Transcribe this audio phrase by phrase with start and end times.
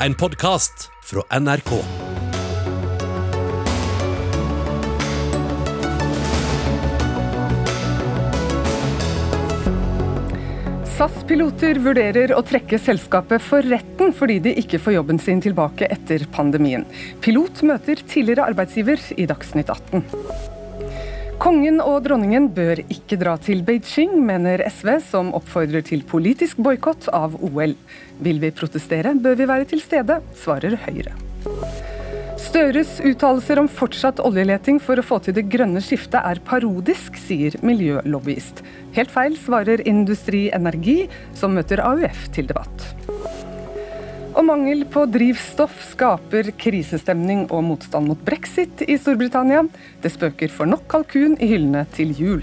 [0.00, 1.70] en podkast fra NRK.
[10.96, 16.24] SAS-piloter vurderer å trekke selskapet for retten fordi de ikke får jobben sin tilbake etter
[16.32, 16.84] pandemien.
[17.24, 20.55] Pilot møter tidligere arbeidsgiver i Dagsnytt 18.
[21.36, 27.10] Kongen og dronningen bør ikke dra til Beijing, mener SV, som oppfordrer til politisk boikott
[27.12, 27.74] av OL.
[28.24, 31.12] Vil vi protestere, bør vi være til stede, svarer Høyre.
[32.40, 37.58] Støres uttalelser om fortsatt oljeleting for å få til det grønne skiftet er parodisk, sier
[37.60, 38.64] miljølobbyist.
[38.96, 41.02] Helt feil, svarer Industri Energi,
[41.36, 42.88] som møter AUF til debatt.
[44.36, 49.62] Og mangel på drivstoff skaper krisestemning og motstand mot brexit i Storbritannia.
[50.04, 52.42] Det spøker for nok kalkun i hyllene til jul.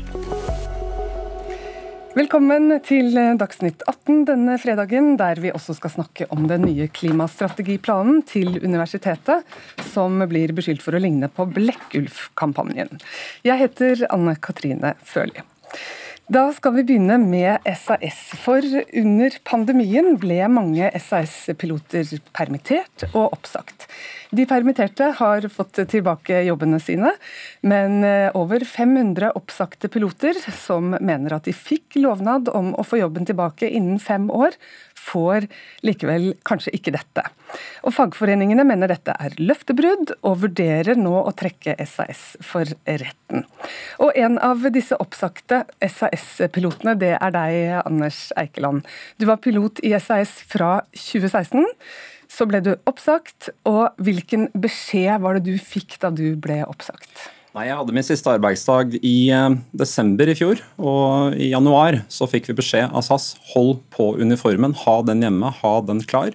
[2.17, 8.21] Velkommen til Dagsnytt 18 denne fredagen, der vi også skal snakke om den nye klimastrategiplanen
[8.25, 9.45] til universitetet,
[9.93, 13.01] som blir beskyldt for å ligne på Blekkulf-kampanjen.
[13.45, 15.45] Jeg heter Anne Katrine Førli.
[16.31, 18.19] Da skal vi begynne med SAS.
[18.39, 18.63] For
[18.95, 23.89] under pandemien ble mange SAS-piloter permittert og oppsagt.
[24.31, 27.11] De permitterte har fått tilbake jobbene sine,
[27.67, 33.01] men eh, over 500 oppsagte piloter som mener at de fikk lovnad om å få
[33.03, 34.55] jobben tilbake innen fem år,
[35.03, 35.47] får
[35.85, 37.25] likevel kanskje ikke dette.
[37.83, 43.45] Og Fagforeningene mener dette er løftebrudd, og vurderer nå å trekke SAS for retten.
[43.99, 48.87] Og En av disse oppsagte SAS-pilotene, det er deg, Anders Eikeland.
[49.19, 51.67] Du var pilot i SAS fra 2016.
[52.33, 57.27] Så ble du oppsagt, og hvilken beskjed var det du fikk da du ble oppsagt?
[57.53, 62.25] Nei, Jeg hadde min siste arbeidsdag i eh, desember i fjor, og i januar så
[62.29, 66.33] fikk vi beskjed av SAS hold på uniformen, ha den hjemme, ha den klar.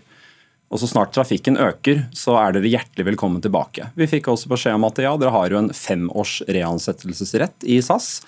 [0.70, 3.88] Og Så snart trafikken øker, så er dere hjertelig velkommen tilbake.
[3.98, 8.20] Vi fikk også beskjed om at ja, dere har jo en femårs reansettelsesrett i SAS.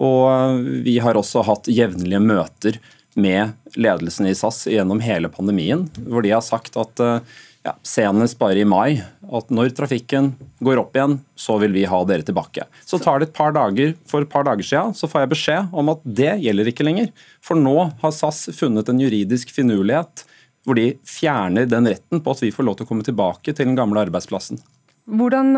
[0.00, 2.78] Og vi har også hatt jevnlige møter
[3.18, 7.18] med ledelsen i SAS gjennom hele pandemien, hvor de har sagt at eh,
[7.62, 9.02] ja, senest bare i mai
[9.32, 10.32] at når trafikken
[10.64, 12.66] går opp igjen, så vil vi ha dere tilbake.
[12.84, 15.72] Så tar det et par dager, For et par dager siden så får jeg beskjed
[15.72, 17.10] om at det gjelder ikke lenger.
[17.40, 20.26] For nå har SAS funnet en juridisk finurlighet
[20.66, 23.66] hvor de fjerner den retten på at vi får lov til å komme tilbake til
[23.66, 24.60] den gamle arbeidsplassen.
[25.02, 25.56] Hvordan,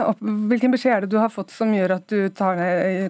[0.48, 2.56] hvilken beskjed er det du har fått som gjør at du tar,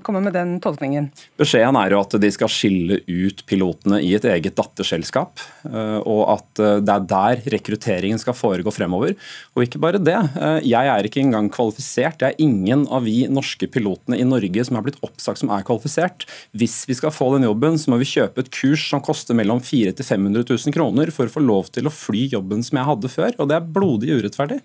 [0.03, 1.07] kommer med den tolkningen?
[1.39, 5.39] Beskjeden er jo at de skal skille ut pilotene i et eget datterselskap.
[5.71, 9.15] Eh, og at eh, det er der rekrutteringen skal foregå fremover.
[9.55, 10.17] Og ikke bare det.
[10.35, 12.19] Eh, jeg er ikke engang kvalifisert.
[12.19, 15.63] Det er ingen av vi norske pilotene i Norge som er blitt oppsagt som er
[15.63, 16.27] kvalifisert.
[16.51, 19.63] Hvis vi skal få den jobben, så må vi kjøpe et kurs som koster mellom
[19.63, 23.17] 400 000-500 000 kroner for å få lov til å fly jobben som jeg hadde
[23.21, 23.37] før.
[23.39, 24.65] Og det er blodig urettferdig.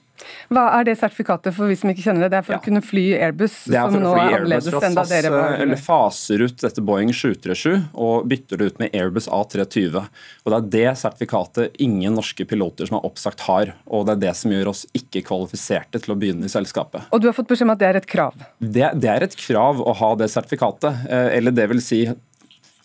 [0.50, 2.32] Hva er det sertifikatet for vi som ikke kjenner det?
[2.34, 2.60] Det er for ja.
[2.62, 6.58] å kunne fly Airbus, som nå er annerledes enn da dere var eller faser ut
[6.62, 10.00] dette Boeing 737 og bytter det ut med Airbus A320.
[10.46, 13.74] Og Det er det sertifikatet ingen norske piloter som er oppsagt har.
[13.88, 17.10] Og det er det som gjør oss ikke kvalifiserte til å begynne i selskapet.
[17.14, 18.40] Og du har fått beskjed om at det er et krav?
[18.60, 21.06] Det, det er et krav å ha det sertifikatet.
[21.10, 22.04] Eh, eller det vil si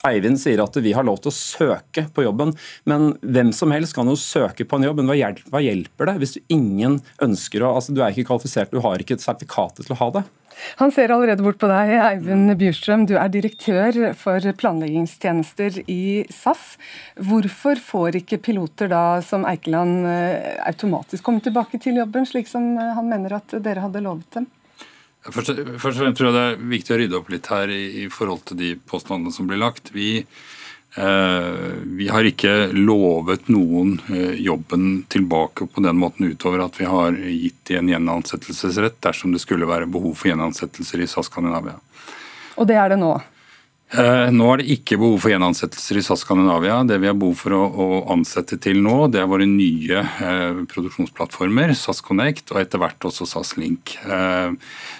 [0.04, 2.52] Eivind sier at vi har lov til å søke på jobben,
[2.90, 5.00] men hvem som helst kan jo søke på en jobb.
[5.00, 5.16] Men hva
[5.62, 9.00] hjelper, hva det hvis du ingen ønsker å altså Du er ikke kvalifisert, du har
[9.00, 10.24] ikke et sertifikat til å ha det.
[10.78, 13.06] Han ser allerede bort på deg, Eivind Bjurstrøm.
[13.10, 16.76] Du er direktør for planleggingstjenester i SAS.
[17.18, 22.74] Hvorfor får ikke piloter da som Eikeland eh, automatisk komme tilbake til jobben, slik som
[22.78, 24.48] eh, han mener at dere hadde lovet dem?
[25.24, 27.82] Først, først og fremst tror jeg det er viktig å rydde opp litt her i,
[28.02, 29.88] i forhold til de påstandene som blir lagt.
[29.94, 36.76] Vi, eh, vi har ikke lovet noen eh, jobben tilbake på den måten utover at
[36.80, 41.32] vi har gitt de en gjenansettelsesrett dersom det skulle være behov for gjenansettelser i SAS
[41.32, 41.78] Skandinavia.
[42.60, 43.16] Og det er det nå?
[43.92, 46.80] Eh, nå er det ikke behov for gjenansettelser i SAS Skandinavia.
[46.88, 50.62] Det vi har behov for å, å ansette til nå, det er våre nye eh,
[50.72, 53.94] produksjonsplattformer, SAS Connect og etter hvert også SAS Link.
[54.02, 54.56] Eh,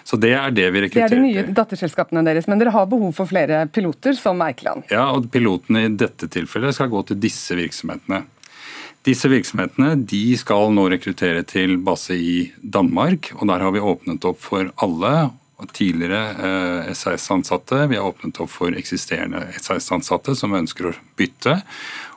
[0.06, 1.25] så Det er det vi rekrutterer til.
[1.25, 4.87] Det er de nye datterselskapene deres, men dere har behov for flere piloter som Eikeland?
[4.94, 8.23] Ja, og pilotene i dette tilfellet skal gå til disse virksomhetene.
[9.05, 14.25] Disse virksomhetene de skal nå rekruttere til base i Danmark, og der har vi åpnet
[14.29, 15.17] opp for alle
[15.73, 17.87] tidligere eh, SAS-ansatte.
[17.87, 21.61] Vi har åpnet opp for eksisterende SAS-ansatte som ønsker å bytte.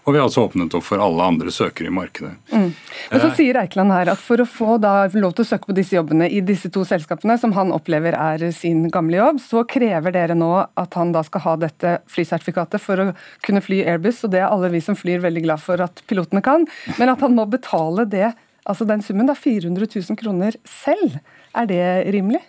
[0.07, 2.31] Og vi har altså åpnet opp for alle andre søkere i markedet.
[2.53, 2.69] Mm.
[3.11, 5.75] Men så sier Eikeland her at For å få da lov til å søke på
[5.75, 10.15] disse jobbene i disse to selskapene, som han opplever er sin gamle jobb, så krever
[10.15, 13.07] dere nå at han da skal ha dette flysertifikatet for å
[13.43, 14.23] kunne fly Airbus.
[14.23, 16.63] og Det er alle vi som flyr veldig glad for at pilotene kan.
[16.95, 18.31] Men at han må betale det
[18.67, 21.19] altså den summen, da 400 000 kroner selv.
[21.51, 21.83] Er det
[22.15, 22.41] rimelig?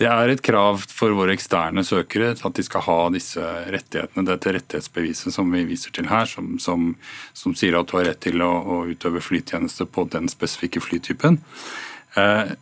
[0.00, 4.54] Det er et krav for våre eksterne søkere at de skal ha disse rettighetene, dette
[4.56, 6.94] rettighetsbeviset som vi viser til her, som, som,
[7.36, 11.36] som sier at du har rett til å, å utøve flytjeneste på den spesifikke flytypen.
[12.14, 12.52] Eh,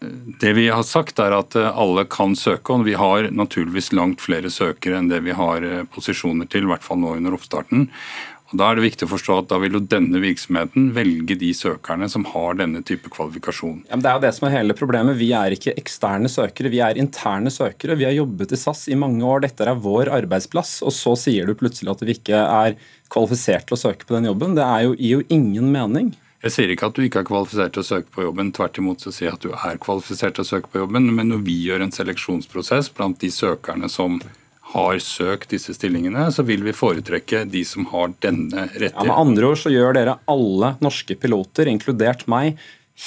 [0.40, 4.20] det vi har sagt er at eh, alle kan søke, og vi har naturligvis langt
[4.20, 7.87] flere søkere enn det vi har eh, posisjoner til, i hvert fall nå under oppstarten.
[8.48, 11.50] Og Da er det viktig å forstå at da vil jo denne virksomheten velge de
[11.52, 13.82] søkerne som har denne type kvalifikasjon.
[13.90, 15.18] Ja, det er jo det som er hele problemet.
[15.20, 17.98] Vi er ikke eksterne søkere, vi er interne søkere.
[18.00, 20.78] Vi har jobbet i SAS i mange år, dette er vår arbeidsplass.
[20.80, 22.78] Og så sier du plutselig at vi ikke er
[23.12, 24.56] kvalifisert til å søke på den jobben.
[24.56, 26.14] Det er jo, jo ingen mening.
[26.38, 29.02] Jeg sier ikke at du ikke er kvalifisert til å søke på jobben, tvert imot
[29.02, 31.56] så sier jeg at du er kvalifisert til å søke på jobben, men når vi
[31.66, 34.20] gjør en seleksjonsprosess blant de søkerne som
[34.69, 38.99] har søkt disse stillingene, så vil vi foretrekke de som har denne rettigheten.
[39.00, 42.59] Ja, med andre ord så gjør dere alle norske piloter, inkludert meg,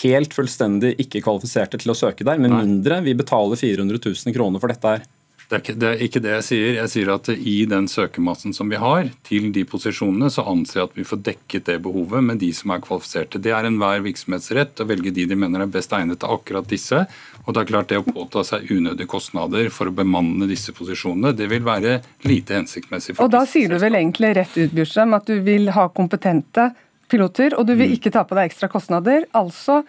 [0.02, 4.64] helt fullstendig ikke kvalifiserte til å søke der, med mindre vi betaler 400 000 kroner
[4.64, 5.06] for dette her.
[5.52, 6.68] Det er, ikke, det er, ikke, det jeg sier.
[6.78, 10.88] Jeg sier at i den søkermassen som vi har til de posisjonene, så anser jeg
[10.88, 13.42] at vi får dekket det behovet med de som er kvalifiserte.
[13.44, 17.02] Det er enhver virksomhetsrett å velge de de mener er best egnet til akkurat disse.
[17.44, 21.34] Og det er klart det å påta seg unødige kostnader for å bemanne disse posisjonene,
[21.36, 21.98] det vil være
[22.32, 23.18] lite hensiktsmessig.
[23.20, 26.70] og da sier du vel egentlig rett ut, Bjørstrøm, at du vil ha kompetente
[27.12, 27.98] piloter, og du vil mm.
[28.00, 29.28] ikke ta på deg ekstra kostnader.
[29.36, 29.82] Altså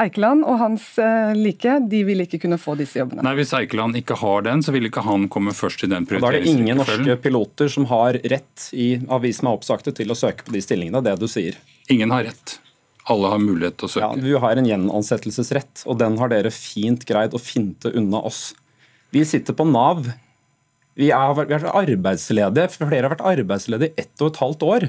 [0.00, 3.24] Eikeland og hans eh, like de vil ikke kunne få disse jobbene.
[3.26, 6.78] Nei, Hvis Eikeland ikke har den, så vil ikke han komme først i den prioriteringsrekkefølgen.
[6.78, 10.18] Da er det ingen norske piloter som har rett i avisen er oppsagte til å
[10.18, 11.02] søke på de stillingene.
[11.04, 11.58] Det du sier.
[11.92, 12.58] Ingen har rett.
[13.06, 14.06] Alle har mulighet til å søke.
[14.06, 18.48] Ja, Du har en gjenansettelsesrett, og den har dere fint greid å finte unna oss.
[19.14, 20.08] Vi sitter på Nav.
[20.96, 22.72] Vi, er, vi har vært arbeidsledige.
[22.80, 24.88] Flere har vært arbeidsledige i ett og et halvt år.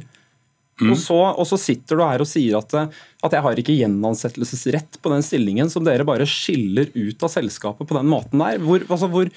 [0.78, 0.92] Mm.
[0.94, 5.00] Og, så, og, så, sitter du her og sier at, at, jeg har ikke gjenansettelsesrett
[5.02, 8.62] på den stillingen som dere bare skiller ut av selskapet på den måten der.
[8.62, 9.32] Hvor, altså hvor,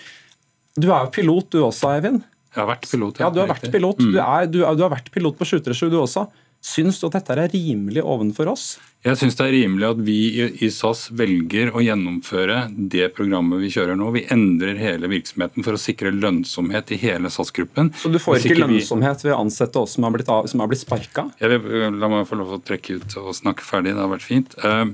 [0.76, 2.20] du er jo pilot du også, Eivind.
[2.50, 3.22] Jeg har vært pilot.
[3.22, 4.02] Ja, du har vært pilot.
[4.02, 4.12] Mm.
[4.12, 6.26] Du, er, du, du, har vært pilot på 737 du også.
[6.61, 8.75] Syns du at dette er rimelig ovenfor oss?
[9.01, 10.17] Jeg syns det er rimelig at vi
[10.61, 14.11] i SAS velger å gjennomføre det programmet vi kjører nå.
[14.12, 17.95] Vi endrer hele virksomheten for å sikre lønnsomhet i hele SAS-gruppen.
[17.97, 21.31] Så du får ikke lønnsomhet ved å ansette oss som har blitt, blitt sparka?
[21.41, 24.59] La meg få lov å trekke ut og snakke ferdig, det har vært fint.
[24.61, 24.93] Uh,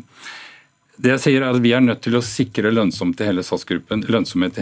[0.97, 3.27] det jeg sier er at Vi er nødt til å sikre lønnsomhet i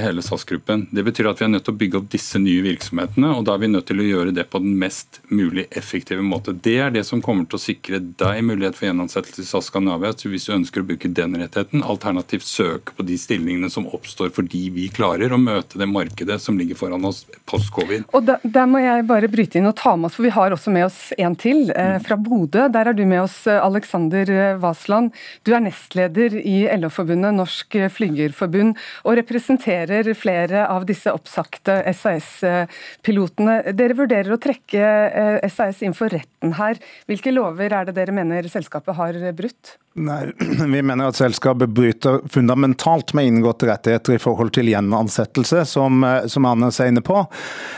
[0.02, 0.86] hele SAS-gruppen.
[0.94, 3.54] Det betyr at vi er nødt til å bygge opp disse nye virksomhetene, og da
[3.54, 6.54] er vi nødt til å gjøre det på den mest mulig effektive måte.
[6.54, 10.14] Det er det som kommer til å sikre deg mulighet for gjenansettelse i SAS Skandinavia
[10.14, 14.66] hvis du ønsker å bruke den rettigheten, alternativt søke på de stillingene som oppstår fordi
[14.74, 18.08] vi klarer å møte det markedet som ligger foran oss post-covid.
[18.14, 20.54] Og da, Der må jeg bare bryte inn og ta med oss, for vi har
[20.54, 22.66] også med oss en til eh, fra Bodø.
[22.72, 25.14] Der er du med oss, Alexander Vasland.
[25.44, 33.60] Du er nestleder leder i LO-forbundet Norsk Flygerforbund, og representerer flere av disse oppsagte SAS-pilotene.
[33.76, 36.80] Dere vurderer å trekke SAS inn for retten her.
[37.06, 39.76] Hvilke lover er det dere mener selskapet har brutt?
[39.96, 40.32] Nei,
[40.66, 46.26] Vi mener at selskapet bryter fundamentalt med inngåtte rettigheter i forhold til gjenansettelse, som, eh,
[46.26, 47.20] som Anders er inne på.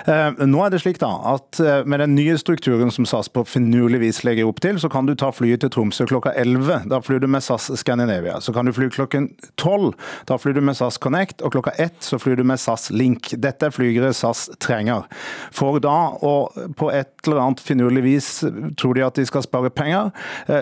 [0.08, 3.44] Eh, nå er det slik da, at eh, Med den nye strukturen som SAS på
[3.44, 6.88] finurlig vis legger opp til, så kan du ta flyet til Tromsø klokka 11.
[6.88, 8.40] Da flyr du med SAS Scandinavia.
[8.40, 9.28] Så kan du fly klokken
[9.60, 9.92] 12.
[10.26, 11.44] Da flyr du med SAS Connect.
[11.44, 13.34] Og klokka 1 så flyr du med SAS Link.
[13.36, 15.04] Dette er flygere SAS trenger.
[15.54, 18.30] For da, og på et eller annet finurlig vis
[18.80, 20.10] tror de at de skal spare penger,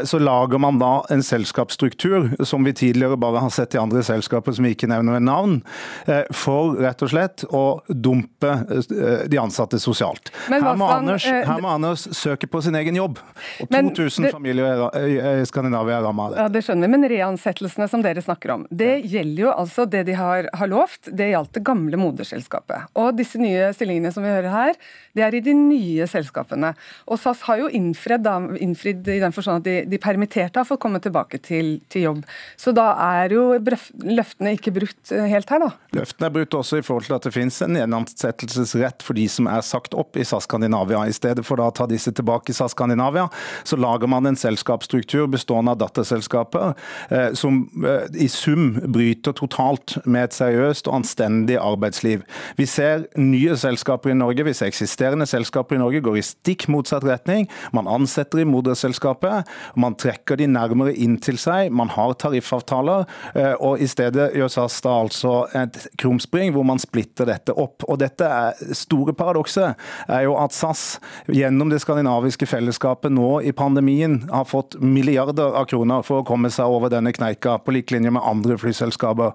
[0.08, 4.02] så lager man da en selskap selskapsstruktur, som vi tidligere bare har sett i andre
[4.02, 5.60] selskaper som vi ikke nevner ved navn,
[6.06, 10.32] eh, for rett og slett å dumpe eh, de ansatte sosialt.
[10.48, 13.20] Her må, Anders, eh, her må, Anders, søke på sin egen jobb.
[13.60, 16.40] Og 2000 familier i Skandinavia er rammet av det.
[16.40, 20.04] Ja, det skjønner vi, men reansettelsene som dere snakker om, det gjelder jo altså det
[20.08, 21.10] de har, har lovt.
[21.12, 22.88] Det gjaldt det gamle moderselskapet.
[23.00, 24.78] Og disse nye stillingene som vi hører her,
[25.14, 26.72] det er i de nye selskapene.
[27.10, 28.26] Og SAS har jo innfridd,
[28.64, 32.02] innfridd i den forstand at de, de permitterte har fått komme tilbake tilbake til, til,
[32.04, 32.24] jobb.
[32.56, 35.70] Så da er jo løftene ikke brutt eh, helt her, da?
[35.94, 39.46] Løftene er brutt også i forhold til at det finnes en gjenansettelsesrett for de som
[39.46, 41.04] er sagt opp i SAS Skandinavia.
[41.06, 43.28] I stedet for da å ta disse tilbake i SAS Skandinavia,
[43.64, 46.74] så lager man en selskapsstruktur bestående av datterselskaper
[47.10, 52.24] eh, som eh, i sum bryter totalt med et seriøst og anstendig arbeidsliv.
[52.58, 56.68] Vi ser nye selskaper i Norge, vi ser eksisterende selskaper i Norge går i stikk
[56.72, 57.48] motsatt retning.
[57.74, 59.48] Man ansetter i moderselskapet,
[59.80, 64.52] man trekker de nærmere inn til seg, man har tariffavtaler, eh, og i stedet gjør
[64.52, 67.86] SAS da altså et krumspring hvor man splitter dette opp.
[67.88, 69.74] Og dette er store paradokset
[70.08, 70.98] er jo at SAS
[71.32, 76.52] gjennom det skandinaviske fellesskapet nå i pandemien har fått milliarder av kroner for å komme
[76.52, 79.34] seg over denne kneika, på lik linje med andre flyselskaper.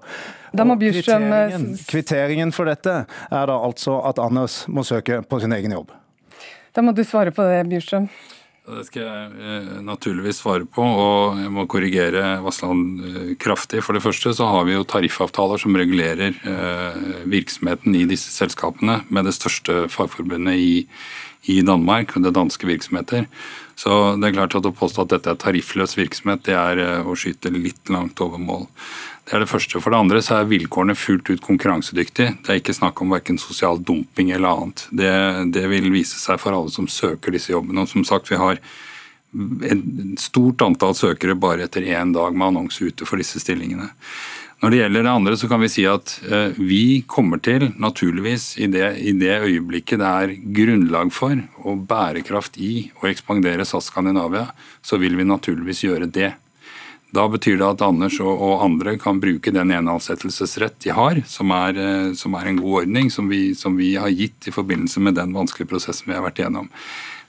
[0.50, 5.74] Eh, kvitteringen, kvitteringen for dette er da altså at Anders må søke på sin egen
[5.78, 5.94] jobb.
[6.74, 8.08] Da må du svare på det, Bjurstrøm.
[8.70, 13.82] Det skal jeg eh, naturligvis svare på, og jeg må korrigere Vassland eh, kraftig.
[13.84, 17.00] For det første så har vi jo tariffavtaler som regulerer eh,
[17.30, 20.72] virksomheten i disse selskapene med det største fagforbundet i,
[21.50, 23.26] i Danmark, det danske virksomheter.
[23.80, 27.16] Så det er klart at å påstå at dette er tariffløs virksomhet, det er å
[27.18, 28.68] skyte litt langt over mål.
[29.30, 29.78] Det er det første.
[29.78, 32.32] For det andre så er vilkårene fullt ut konkurransedyktige.
[32.42, 34.82] Det er ikke snakk om verken sosial dumping eller annet.
[34.90, 35.10] Det,
[35.54, 37.84] det, vil vise seg for alle som søker disse jobbene.
[37.84, 39.84] Og som sagt, vi har et
[40.18, 43.86] stort antall søkere bare etter én dag med annonse ute for disse stillingene.
[44.60, 48.58] Når det gjelder det andre, så kan vi si at eh, vi kommer til, naturligvis,
[48.58, 53.92] i det, i det øyeblikket det er grunnlag for og bærekraft i å ekspandere SAS
[53.94, 54.50] Skandinavia,
[54.82, 56.34] så vil vi naturligvis gjøre det.
[57.16, 61.50] Da betyr det at Anders og, og andre kan bruke den eneansettelsesrett de har, som
[61.54, 65.02] er, eh, som er, en god ordning, som vi, som vi har gitt i forbindelse
[65.02, 66.70] med den vanskelige prosessen vi har vært igjennom.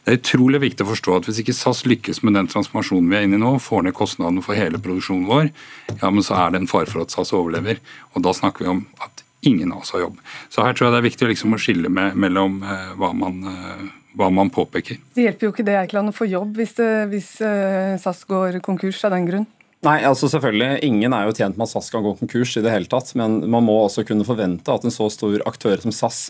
[0.02, 3.20] Det er utrolig viktig å forstå at hvis ikke SAS lykkes med den transformasjonen vi
[3.20, 5.52] er inne i nå, får ned kostnadene for hele produksjonen vår,
[5.94, 7.82] ja, men så er det en fare for at SAS overlever.
[8.16, 10.18] Og da snakker vi om at ingen av oss har jobb.
[10.54, 13.42] Så her tror jeg det er viktig liksom å skille med, mellom eh, hva man
[13.50, 15.00] eh, hva man påpeker.
[15.16, 18.60] Det hjelper jo ikke det Eikeland å få jobb hvis, det, hvis uh, SAS går
[18.66, 19.46] konkurs av den grunn?
[19.82, 20.84] Nei, altså selvfølgelig.
[20.86, 23.40] Ingen er jo tjent med at SAS kan gå konkurs i det hele tatt, men
[23.50, 26.28] man må også kunne forvente at en så stor aktør som SAS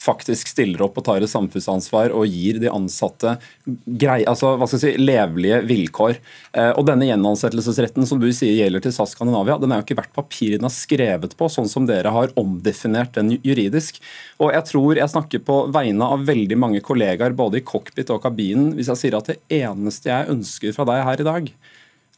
[0.00, 3.34] faktisk stiller opp og tar et samfunnsansvar og gir de ansatte
[3.84, 6.20] grei, altså, hva skal jeg si, levelige vilkår.
[6.56, 9.98] Eh, og Denne gjenansettelsesretten som du sier gjelder til SAS Skandinavia, den er jo ikke
[10.00, 14.00] verdt papiret den er skrevet på, sånn som dere har omdefinert den juridisk.
[14.40, 18.24] Og Jeg tror jeg snakker på vegne av veldig mange kollegaer både i cockpit og
[18.24, 21.52] kabinen hvis jeg sier at det eneste jeg ønsker fra deg her i dag,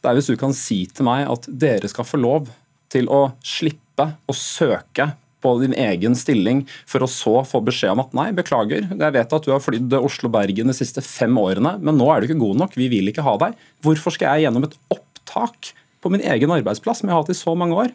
[0.03, 2.49] det er hvis du kan si til meg at dere skal få lov
[2.91, 8.01] til å slippe å søke på din egen stilling, for å så få beskjed om
[8.03, 11.99] at nei, beklager, jeg vet at du har flydd Oslo-Bergen de siste fem årene, men
[11.99, 13.57] nå er du ikke god nok, vi vil ikke ha deg.
[13.83, 17.39] Hvorfor skal jeg gjennom et opptak på min egen arbeidsplass som jeg har hatt i
[17.39, 17.91] så mange år?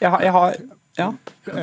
[0.00, 0.58] Jeg har, jeg har
[0.98, 1.12] ja.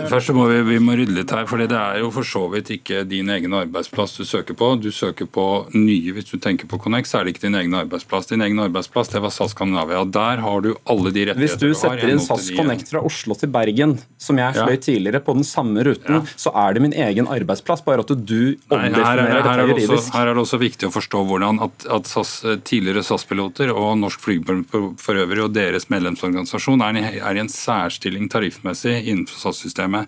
[0.10, 2.72] Først må vi, vi, må rydde litt her, for det er jo for så vidt
[2.76, 4.72] ikke din egen arbeidsplass du søker på.
[4.82, 6.14] Du søker på nye.
[6.16, 8.30] Hvis du tenker på Connex, så er det ikke din egen arbeidsplass.
[8.32, 10.04] Din egen arbeidsplass det var SAS Skandinavia.
[10.06, 11.44] Der har du alle de rettigheter du har.
[11.46, 14.82] Hvis du, du setter inn SAS Connect fra Oslo til Bergen, som jeg fløy ja.
[14.88, 16.38] tidligere, på den samme ruten, ja.
[16.40, 20.12] så er det min egen arbeidsplass, bare at du omdefinerer dette juridisk.
[20.16, 22.38] Her er det også viktig å forstå hvordan at, at SAS,
[22.68, 28.30] tidligere SAS-piloter og Norsk Flygerforbund for øvrig og deres medlemsorganisasjon er, er i en særstilling
[28.32, 29.42] tariffmessig innenfor innenfor
[29.76, 30.08] SAS-systemet.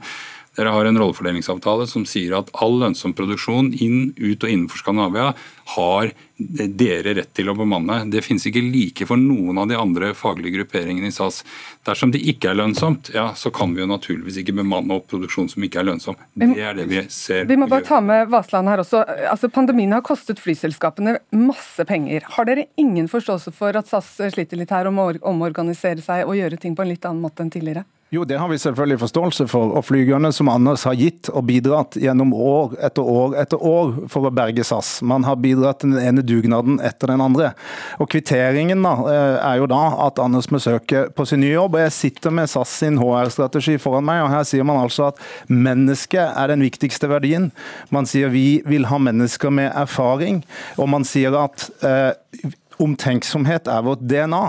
[0.57, 5.35] Dere har en rollefordelingsavtale som sier at all lønnsom produksjon inn, ut og innenfor Skandinavia
[5.75, 7.99] har dere rett til å bemanne.
[8.09, 11.43] Det finnes ikke like for noen av de andre faglige grupperingene i SAS.
[11.85, 15.51] Dersom det ikke er lønnsomt, ja, så kan vi jo naturligvis ikke bemanne opp produksjon
[15.51, 16.17] som ikke er lønnsom.
[16.33, 17.45] Det er det vi ser.
[17.45, 19.03] Vi må bare ta med Vasland her også.
[19.29, 22.25] Altså, pandemien har kostet flyselskapene masse penger.
[22.33, 26.39] Har dere ingen forståelse for at SAS sliter litt her om å omorganisere seg og
[26.39, 27.85] gjøre ting på en litt annen måte enn tidligere?
[28.09, 29.73] Jo, det har vi selvfølgelig forståelse for.
[29.75, 34.29] Og flygerne som Anders har gitt og bidratt gjennom år etter år etter år for
[34.29, 35.01] å berge SAS.
[35.03, 37.49] Man har bidratt den ene dugnaden etter den andre.
[37.99, 41.75] Og Kvitteringen da, eh, er jo da at Anders må søke på sin nye jobb.
[41.75, 45.19] og Jeg sitter med SAS sin HR-strategi foran meg, og her sier man altså at
[45.49, 47.51] mennesket er den viktigste verdien.
[47.91, 50.45] Man sier vi vil ha mennesker med erfaring,
[50.77, 52.13] og man sier at eh,
[52.83, 54.43] omtenksomhet er vårt DNA,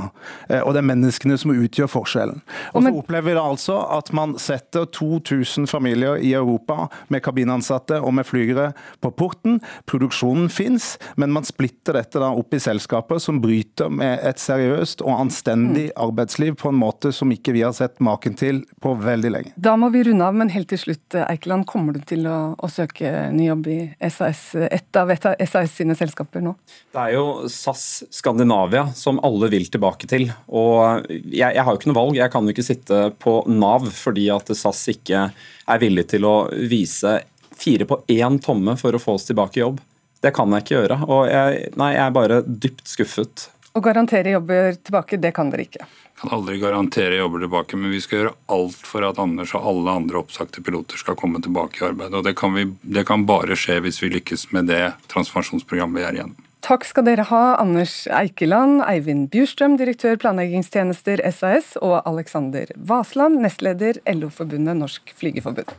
[0.48, 2.42] eh, og det er menneskene som utgjør forskjellen.
[2.74, 8.00] Og så opplever vi da altså at man setter 2000 familier i Europa med kabinansatte
[8.02, 8.70] og med flygere
[9.04, 9.58] på porten.
[9.90, 15.02] Produksjonen fins, men man splitter dette da opp i selskaper som bryter med et seriøst
[15.04, 15.96] og anstendig mm.
[16.08, 19.54] arbeidsliv på en måte som ikke vi har sett maken til på veldig lenge.
[19.56, 22.70] Da må vi runde av, men helt til slutt, Eikeland, kommer du til å, å
[22.72, 23.78] søke ny jobb i
[24.12, 26.54] SAS, et av SAS sine selskaper nå?
[26.94, 27.86] Det er jo SAS
[28.18, 30.26] Skandinavia som alle vil tilbake til.
[30.50, 33.86] Og jeg, jeg har jo ikke noe valg, jeg kan jo ikke sitte på Nav
[33.94, 37.20] fordi at SAS ikke er villig til å vise
[37.58, 39.78] fire på én tomme for å få oss tilbake i jobb.
[40.22, 40.98] Det kan jeg ikke gjøre.
[41.06, 43.46] Og jeg, nei, jeg er bare dypt skuffet.
[43.78, 45.86] Å garantere jobber tilbake, det kan dere ikke?
[46.18, 49.94] Kan aldri garantere jobber tilbake, men vi skal gjøre alt for at Anders og alle
[50.00, 52.16] andre oppsagte piloter skal komme tilbake i arbeid.
[52.18, 54.82] Og det kan, vi, det kan bare skje hvis vi lykkes med det
[55.12, 56.47] transformasjonsprogrammet vi er igjennom.
[56.68, 64.02] Takk skal dere ha, Anders Eikeland, Eivind Bjurstrøm, direktør planleggingstjenester SAS, og Alexander Vasland, nestleder
[64.12, 65.72] LO-forbundet Norsk Flygerforbund.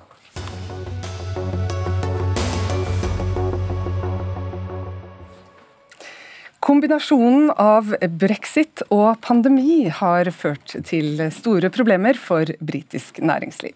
[6.69, 13.73] Kombinasjonen av brexit og pandemi har ført til store problemer for britisk næringsliv.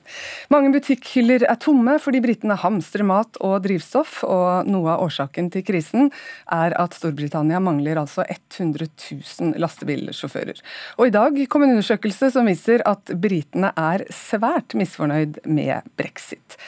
[0.53, 5.65] Mange butikkhyller er tomme fordi britene hamstrer mat og drivstoff, og noe av årsaken til
[5.65, 6.13] krisen
[6.53, 10.61] er at Storbritannia mangler altså 100 000 lastebilsjåfører.
[11.01, 16.61] Og i dag kom en undersøkelse som viser at britene er svært misfornøyd med brexit.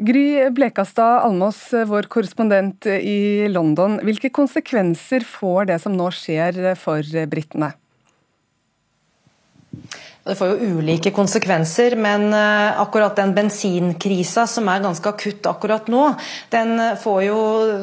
[0.00, 3.98] Gry Blekastad Almås, vår korrespondent i London.
[4.00, 7.68] Hvilke konsekvenser får det som nå skjer for britene?
[10.30, 15.88] Det får jo ulike konsekvenser, men eh, akkurat den bensinkrisa som er ganske akutt akkurat
[15.90, 16.04] nå,
[16.52, 17.38] den får jo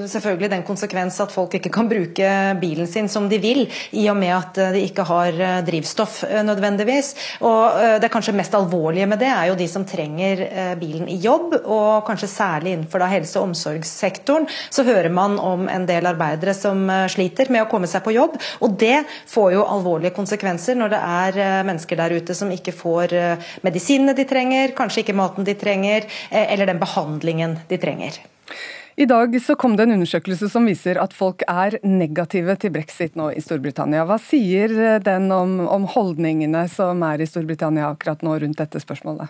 [0.07, 2.29] selvfølgelig den konsekvens at folk ikke kan bruke
[2.61, 3.65] bilen sin som de vil,
[3.99, 7.09] i og med at de ikke har eh, drivstoff eh, nødvendigvis.
[7.43, 10.45] Og Det kanskje mest alvorlige med det er jo de som trenger
[10.79, 15.67] bilen i jobb, og kanskje særlig innenfor da helse- og omsorgssektoren så hører man om
[15.71, 18.39] en del arbeidere som sliter med å komme seg på jobb.
[18.63, 23.13] Og det får jo alvorlige konsekvenser når det er mennesker der ute som ikke får
[23.17, 28.19] eh, medisinene de trenger, kanskje ikke maten de trenger, eh, eller den behandlingen de trenger.
[28.97, 33.13] I dag så kom det en undersøkelse som viser at folk er negative til brexit
[33.19, 34.07] nå i Storbritannia.
[34.09, 38.81] Hva sier eh, den om, om holdningene som er i Storbritannia akkurat nå rundt dette
[38.81, 39.29] spørsmålet?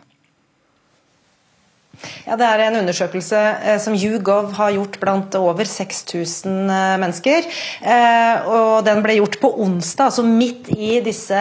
[2.27, 7.47] Ja, Det er en undersøkelse eh, som YouGov har gjort blant over 6000 eh, mennesker.
[7.81, 11.39] Eh, og Den ble gjort på onsdag, altså midt i disse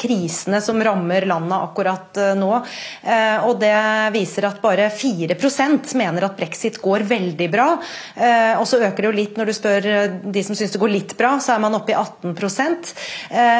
[0.00, 2.50] krisene som rammer landet akkurat nå.
[3.46, 3.72] Og Det
[4.14, 7.66] viser at bare 4% mener at brexit går veldig bra.
[8.58, 9.88] Og så øker det jo litt når du spør
[10.24, 12.92] de som syns det går litt bra, så er man oppe i 18%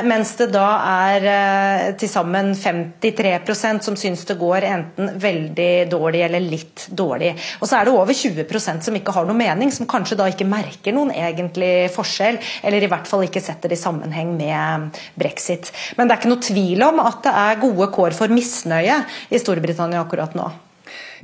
[0.08, 0.68] Mens det da
[1.08, 7.34] er til sammen 53% som syns det går enten veldig dårlig dårlig eller litt dårlig.
[7.60, 10.48] Og så er det over 20% som ikke har noe mening, som kanskje da ikke
[10.48, 15.72] merker noen egentlig forskjell, eller i hvert fall ikke setter det i sammenheng med brexit.
[15.96, 19.40] Men det er ikke noe tvil om at det er gode kår for misnøye i
[19.40, 20.48] Storbritannia akkurat nå.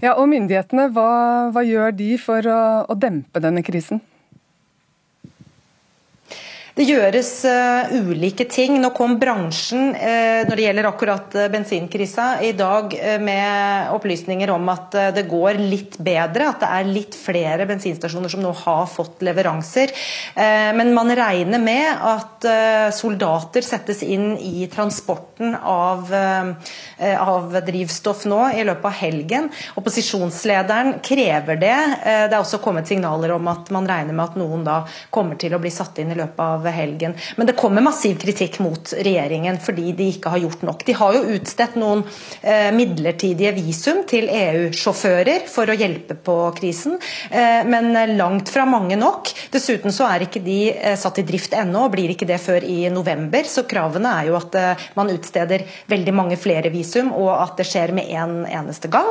[0.03, 4.03] Ja, og Myndighetene, hva, hva gjør de for å, å dempe denne krisen?
[6.75, 8.81] Det gjøres uh, ulike ting.
[8.83, 14.67] Nå kom bransjen uh, når det gjelder akkurat uh, bensinkrisa i dag med opplysninger om
[14.73, 19.23] at det går litt bedre, at det er litt flere bensinstasjoner som nå har fått
[19.27, 19.93] leveranser.
[20.35, 22.47] men man regner med at
[22.95, 26.11] soldater settes inn i transporten av,
[27.19, 29.51] av drivstoff nå i løpet av helgen.
[29.81, 31.77] Opposisjonslederen krever det.
[32.05, 34.81] det er også kommet signaler om at man regner med at noen da
[35.15, 37.15] kommer til å bli satt inn i løpet av helgen.
[37.37, 40.85] Men det kommer massiv kritikk mot regjeringen fordi de ikke har gjort nok.
[40.87, 42.05] De har jo utstedt noen
[42.43, 46.99] eh, midlertidige visum til EU-sjåfører for å hjelpe på krisen,
[47.31, 49.33] eh, men langt fra mange nok.
[49.55, 52.67] Dessuten så er ikke de eh, satt i drift ennå, og blir ikke det før
[52.67, 53.47] i november.
[53.49, 54.57] Så kravene er jo at
[54.97, 59.11] man utsteder veldig mange flere visum, og at det skjer med en eneste gang.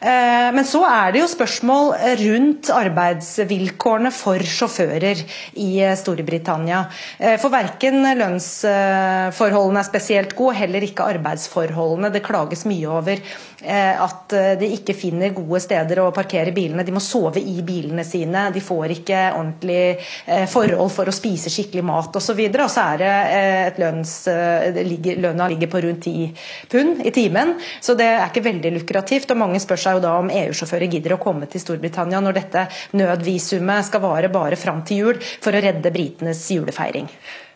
[0.00, 5.22] Men så er det jo spørsmål rundt arbeidsvilkårene for sjåfører
[5.60, 6.84] i Storbritannia.
[7.18, 12.12] Eh, for verken lønnsforholdene er spesielt gode, heller ikke arbeidsforholdene.
[12.14, 13.22] Det klages mye over
[13.66, 16.84] at eh, de ikke finner gode steder å parkere bilene.
[16.86, 18.48] De må sove i bilene sine.
[18.54, 19.80] De får ikke ordentlig
[20.50, 22.40] forhold for å spise skikkelig mat osv.
[22.40, 23.12] Og, og så er det
[23.70, 24.14] et lønns...
[25.20, 29.32] Lønna ligger på rundt 10 pund i timen, så det er ikke veldig lukrativt.
[29.32, 32.66] og Mange spør seg jo da om EU-sjåfører gidder å komme til Storbritannia når dette
[32.98, 37.08] nødvisumet skal vare bare fram til jul for å redde britenes julefeiring feiring.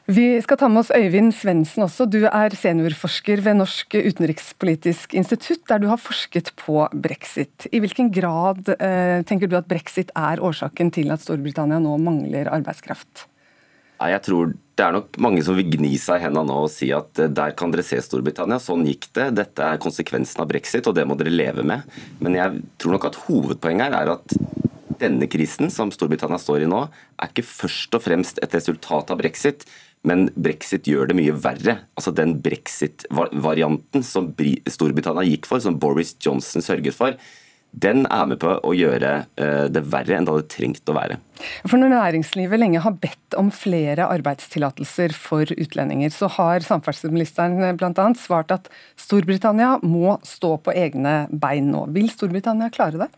[0.05, 2.05] Vi skal ta med oss Øyvind Svendsen også.
[2.05, 7.65] Du er seniorforsker ved Norsk utenrikspolitisk institutt, der du har forsket på brexit.
[7.73, 12.53] I hvilken grad eh, tenker du at brexit er årsaken til at Storbritannia nå mangler
[12.53, 13.25] arbeidskraft?
[14.05, 16.91] Jeg tror det er nok mange som vil gni seg i hendene nå og si
[16.93, 19.31] at eh, der kan dere se Storbritannia, sånn gikk det.
[19.41, 21.89] Dette er konsekvensen av brexit, og det må dere leve med.
[22.21, 24.37] Men jeg tror nok at hovedpoenget her er at
[25.01, 26.85] denne krisen som Storbritannia står i nå,
[27.17, 29.65] er ikke først og fremst et resultat av brexit,
[30.05, 31.79] men brexit gjør det mye verre.
[31.99, 37.17] Altså Den brexit-varianten som Storbritannia gikk for, som Boris Johnson sørget for,
[37.75, 41.17] den er med på å gjøre eh, det verre enn det hadde trengt å være.
[41.67, 48.07] For Når næringslivet lenge har bedt om flere arbeidstillatelser for utlendinger, så har samferdselsministeren bl.a.
[48.21, 51.89] svart at Storbritannia må stå på egne bein nå.
[51.97, 53.11] Vil Storbritannia klare det?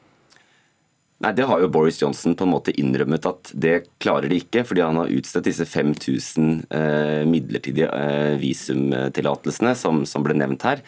[1.24, 4.66] Nei, Det har jo Boris Johnson på en måte innrømmet at det klarer de ikke,
[4.68, 10.82] fordi han har utstedt disse 5000 eh, midlertidige eh, visumtillatelsene som, som, ble nevnt her.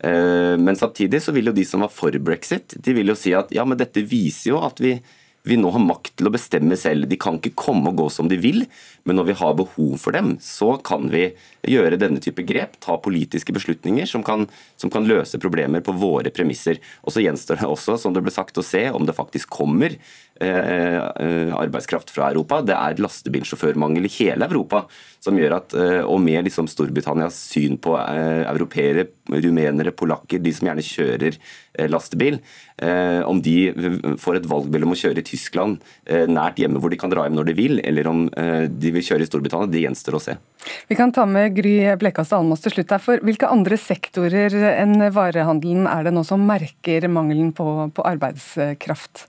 [0.00, 3.36] Eh, men samtidig så vil jo de som var for brexit, de vil jo si
[3.36, 4.96] at ja, men dette viser jo at vi,
[5.44, 7.04] vi nå har makt til å bestemme selv.
[7.10, 8.62] De kan ikke komme og gå som de vil,
[9.04, 11.26] men når vi har behov for dem, så kan vi
[11.68, 14.46] gjøre denne type grep, ta politiske beslutninger som kan,
[14.80, 16.80] som kan løse problemer på våre premisser.
[17.04, 19.98] Og Så gjenstår det også, som det ble sagt, å se om det faktisk kommer
[20.42, 22.58] arbeidskraft fra Europa.
[22.66, 24.84] Det er lastebilsjåførmangel i hele Europa
[25.24, 30.52] som gjør at, eh, og med liksom Storbritannias syn på eh, europeere, rumenere, polakker, de
[30.54, 32.38] som gjerne kjører eh, lastebil,
[32.84, 33.56] eh, om de
[34.20, 37.36] får et valg mellom å kjøre i Tyskland nært hjemme hvor de kan dra hjem
[37.38, 40.34] når de vil, eller om de vil kjøre i Storbritannia, det gjenstår å se.
[40.90, 43.02] Vi kan ta med Gry Blekastad Almås til slutt her.
[43.02, 49.28] for Hvilke andre sektorer enn varehandelen er det nå som merker mangelen på, på arbeidskraft?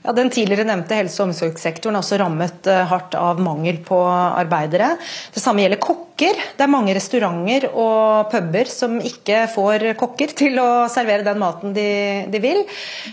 [0.00, 3.98] Ja, Den tidligere nevnte helse- og omsorgssektoren er også rammet eh, hardt av mangel på
[4.08, 4.94] arbeidere.
[5.34, 6.38] Det samme gjelder kokker.
[6.56, 11.74] Det er mange restauranter og puber som ikke får kokker til å servere den maten
[11.76, 11.84] de,
[12.32, 12.62] de vil.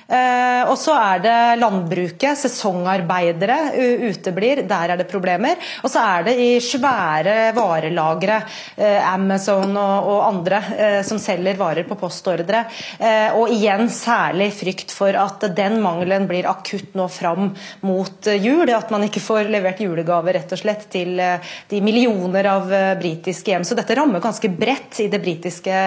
[0.08, 2.40] Eh, og så er det landbruket.
[2.40, 3.60] Sesongarbeidere
[4.08, 4.64] uteblir.
[4.68, 5.60] Der er det problemer.
[5.84, 8.40] Og så er det i svære varelagre,
[8.80, 12.64] eh, Amazon og, og andre, eh, som selger varer på postordre.
[12.96, 17.52] Eh, og igjen særlig frykt for at den mangelen blir akutt nå fram
[17.86, 18.70] mot eh, jul.
[18.74, 22.94] At man ikke får levert julegaver rett og slett til eh, de millioner av eh,
[23.00, 23.66] britiske hjem.
[23.68, 25.82] Så dette rammer ganske bredt i det britiske,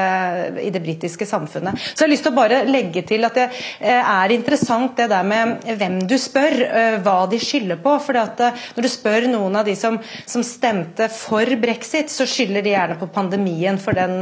[0.62, 1.78] i det britiske samfunnet.
[1.80, 3.46] Så jeg har lyst til å bare legge til at det
[3.80, 6.56] er interessant det der med hvem du spør,
[7.04, 7.94] hva de skylder på.
[8.02, 9.98] for Når du spør noen av de som,
[10.28, 14.20] som stemte for brexit, så skylder de gjerne på pandemien for den,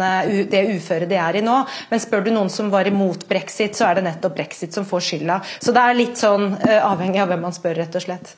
[0.51, 1.59] det uføret de er i nå.
[1.91, 5.05] Men spør du noen som var imot brexit, så er det nettopp brexit som får
[5.09, 5.41] skylda.
[5.61, 8.35] Så det er litt sånn avhengig av hvem man spør, rett og slett.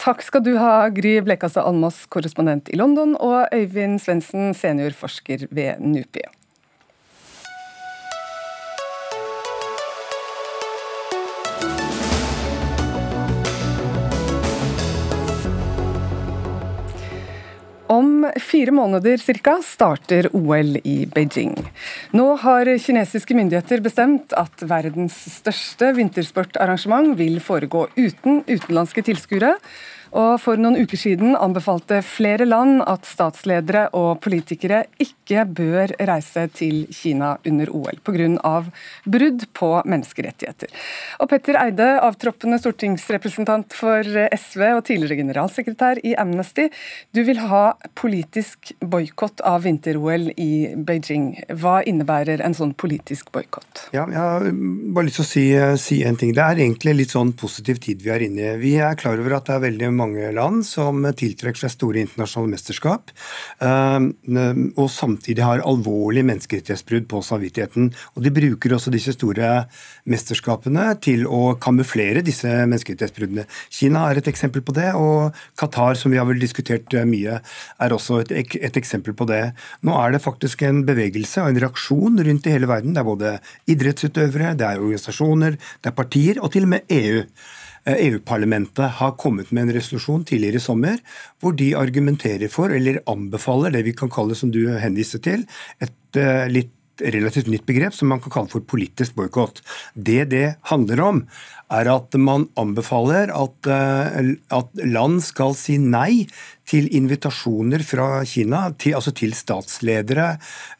[0.00, 5.82] Takk skal du ha, Gry Blekastad Almås, korrespondent i London, og Øyvind Svendsen, seniorforsker ved
[5.84, 6.24] NUPI.
[17.90, 21.56] Om fire måneder cirka starter OL i Beijing.
[22.14, 29.56] Nå har kinesiske myndigheter bestemt at verdens største vintersportarrangement vil foregå uten utenlandske tilskuere.
[30.16, 36.46] Og For noen uker siden anbefalte flere land at statsledere og politikere ikke bør reise
[36.56, 38.64] til Kina under OL pga.
[39.06, 40.68] brudd på menneskerettigheter.
[41.20, 44.02] Og Petter Eide, avtroppende stortingsrepresentant for
[44.34, 46.68] SV og tidligere generalsekretær i Amnesty.
[47.14, 51.36] Du vil ha politisk boikott av vinter-OL i Beijing.
[51.54, 53.86] Hva innebærer en sånn politisk boikott?
[53.94, 54.50] Ja, jeg har
[54.94, 55.46] bare lyst til å si,
[55.78, 56.34] si en ting.
[56.34, 58.58] Det er egentlig litt sånn positiv tid vi er inne i.
[58.60, 62.54] Vi er klar over at det er veldig mange land som tiltrekker seg store internasjonale
[62.54, 63.12] mesterskap,
[63.64, 64.10] ehm,
[64.74, 67.90] og samtidig har alvorlige menneskerettighetsbrudd på samvittigheten.
[68.16, 69.66] Og De bruker også disse store
[70.10, 73.46] mesterskapene til å kamuflere disse menneskerettighetsbruddene.
[73.70, 77.40] Kina er et eksempel på det, og Qatar, som vi har vel diskutert eh, mye,
[77.80, 79.52] er også et, et eksempel på det.
[79.86, 82.94] Nå er det faktisk en bevegelse og en reaksjon rundt i hele verden.
[82.94, 83.36] Det er både
[83.70, 87.24] idrettsutøvere, det er organisasjoner, det er partier, og til og med EU.
[87.88, 91.00] EU-parlamentet eh, e har kommet med en resolusjon tidligere i sommer
[91.40, 95.46] hvor de argumenterer for, eller anbefaler, det vi kan kalle, som du henviste til,
[95.80, 96.46] et eh,
[97.00, 99.62] relativt nytt begrep som man kan kalle for politisk boikott.
[99.94, 101.24] Det det handler om,
[101.70, 106.26] er at man anbefaler at, eh, at, land skal si nei
[106.70, 110.32] til invitasjoner fra Kina, til, altså til statsledere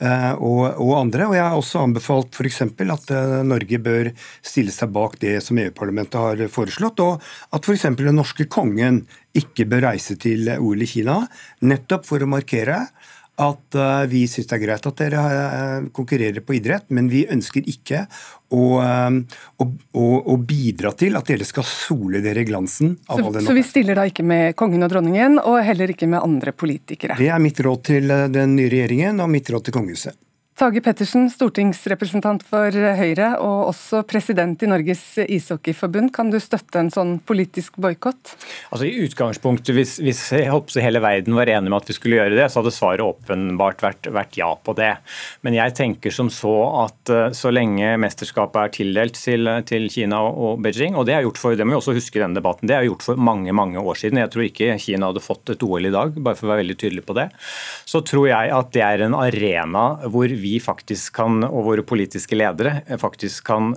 [0.02, 1.28] eh, og, og, andre.
[1.28, 2.62] Og Jeg har også anbefalt f.eks.
[2.66, 7.22] at eh, Norge bør stille seg bak det som EU-parlamentet har foreslått, og
[7.54, 7.88] at f.eks.
[7.98, 9.04] den norske kongen
[9.36, 11.20] ikke bør reise til OL i Kina,
[11.62, 12.82] nettopp for å markere
[13.40, 17.24] at uh, vi syns det er greit at dere uh, konkurrerer på idrett, men vi
[17.30, 18.62] ønsker ikke uh, å,
[19.64, 22.96] å, å, bidra til at dere skal sole dere i glansen.
[23.08, 25.94] av så, all den Så vi stiller da ikke med kongen og dronningen, og heller
[25.94, 27.18] ikke med andre politikere?
[27.20, 30.18] Det er mitt råd til den nye regjeringen og mitt råd til kongehuset.
[30.60, 36.10] Tage Pettersen, stortingsrepresentant for Høyre og også president i Norges ishockeyforbund.
[36.12, 38.34] Kan du støtte en sånn politisk boikott?
[38.68, 40.20] Altså, I utgangspunktet, hvis, hvis
[40.84, 44.10] hele verden var enig med at vi skulle gjøre det, så hadde svaret åpenbart vært,
[44.12, 44.90] vært, ja på det.
[45.48, 50.20] Men jeg tenker som så at eh, så lenge mesterskapet er tildelt til, til Kina
[50.28, 52.68] og Beijing, og det er gjort for, det må vi også huske i denne debatten,
[52.68, 54.20] det er gjort for mange mange år siden.
[54.20, 56.78] Jeg tror ikke Kina hadde fått et OL i dag, bare for å være veldig
[56.84, 57.30] tydelig på det.
[57.88, 61.84] Så tror jeg at det er en arena hvor vi vi faktisk kan, og våre
[61.86, 63.72] politiske ledere faktisk kan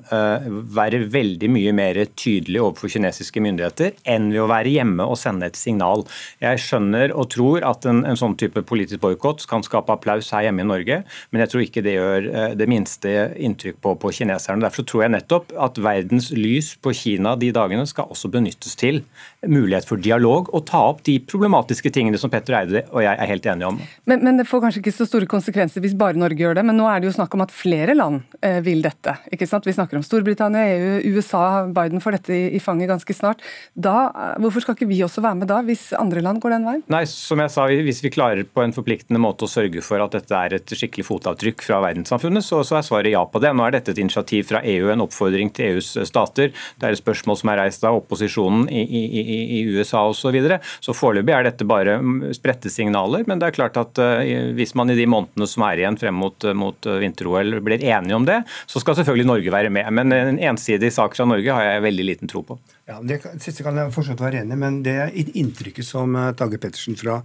[0.74, 5.50] være veldig mye mer tydelige overfor kinesiske myndigheter enn ved å være hjemme og sende
[5.50, 6.06] et signal.
[6.44, 10.48] Jeg skjønner og tror at en, en sånn type politisk boikott kan skape applaus her
[10.48, 14.64] hjemme i Norge, men jeg tror ikke det gjør det minste inntrykk på, på kineserne.
[14.66, 19.04] Derfor tror jeg nettopp at verdens lys på Kina de dagene skal også benyttes til
[19.44, 23.30] mulighet for dialog og ta opp de problematiske tingene som Petter Eide og jeg er
[23.30, 23.80] helt enige om.
[24.10, 26.78] Men, men, det får kanskje ikke så store konsekvenser hvis bare Norge gjør det, men
[26.80, 29.16] nå er det jo snakk om at flere land eh, vil dette.
[29.34, 29.68] ikke sant?
[29.68, 33.44] Vi snakker om Storbritannia, EU, USA, Biden får dette i, fanget ganske snart.
[33.74, 36.68] Da, eh, hvorfor skal ikke vi også være med da, hvis andre land går den
[36.68, 36.84] veien?
[36.92, 40.16] Nei, som jeg sa, Hvis vi klarer på en forpliktende måte å sørge for at
[40.16, 43.54] dette er et skikkelig fotavtrykk fra verdenssamfunnet, så, så er svaret ja på det.
[43.54, 46.54] Nå er dette et initiativ fra EU, en oppfordring til EUs stater.
[46.80, 50.24] Det er et spørsmål som er reist av opposisjonen i, i, i, i USA osv.
[50.24, 50.62] Så, videre.
[50.80, 51.98] så foreløpig er dette bare
[52.32, 53.26] spredte signaler.
[53.28, 54.00] Men det er klart at
[54.56, 58.18] hvis man i de månedene som er igjen frem mot, mot uh, vinter-OL blir enige
[58.18, 59.88] om det, så skal selvfølgelig Norge være med.
[59.96, 62.60] Men en ensidig sak fra Norge har jeg veldig liten tro på.
[62.90, 64.98] Ja, det siste kan jeg fortsatt være enig men det
[65.40, 67.22] inntrykket som eh, Tage Pettersen fra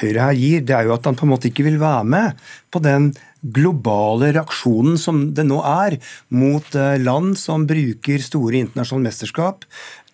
[0.00, 2.40] Høyre her gir, det er jo at han på en måte ikke vil være med
[2.72, 3.10] på den
[3.42, 5.98] globale reaksjonen som det nå er
[6.32, 9.66] mot land som bruker store internasjonale mesterskap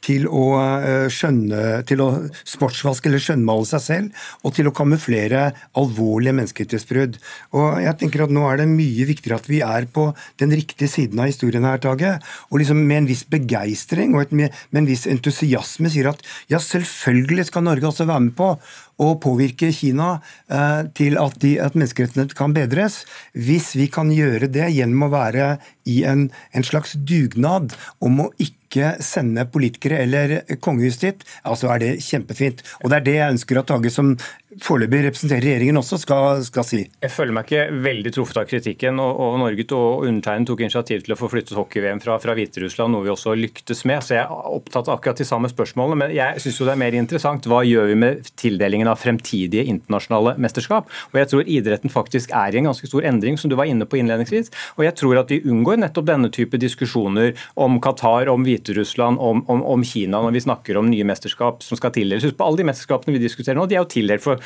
[0.05, 2.09] til å eh, skjønne, til å
[2.47, 7.19] sportsvaske eller skjønnmale seg selv, og til å kamuflere alvorlige menneskerettighetsbrudd.
[7.59, 10.91] Og jeg tenker at Nå er det mye viktigere at vi er på den riktige
[10.91, 12.17] siden av historien her, Tage.
[12.51, 16.61] Og liksom med en viss begeistring og et, med, en viss entusiasme sier at ja,
[16.63, 18.53] selvfølgelig skal Norge også være med på
[18.99, 20.17] å påvirke Kina
[20.51, 25.13] eh, til at, de, at menneskerettighetene kan bedres, hvis vi kan gjøre det gjennom å
[25.15, 25.51] være
[25.89, 28.58] i en, en slags dugnad om å ikke
[29.01, 32.63] sende politikere eller kongehuset dit, altså er det kjempefint.
[32.83, 34.17] Og det er det jeg ønsker at Tage som
[34.49, 36.81] foreløpig representerer regjeringen også, skal, skal, si.
[37.03, 39.01] Jeg føler meg ikke veldig truffet av kritikken.
[39.03, 42.95] og, og Norge og undertegnet tok initiativ til å få flyttet hockey-VM fra, fra Hviterussland,
[42.95, 44.01] noe vi også lyktes med.
[44.05, 45.99] så Jeg er opptatt av akkurat de samme spørsmålene.
[46.01, 50.39] Men jeg syns det er mer interessant hva gjør vi med tildelingen av fremtidige internasjonale
[50.41, 50.89] mesterskap.
[51.13, 53.85] Og Jeg tror idretten faktisk er i en ganske stor endring, som du var inne
[53.85, 54.49] på innledningsvis.
[54.79, 59.45] Og jeg tror at vi unngår nettopp denne type diskusjoner om Qatar, om Hviterussland, om,
[59.45, 62.25] om, om Kina, når vi snakker om nye mesterskap som skal tildeles.
[62.25, 64.38] Husk på alle de mesterskapene vi diskuterer nå, de er jo tildelt for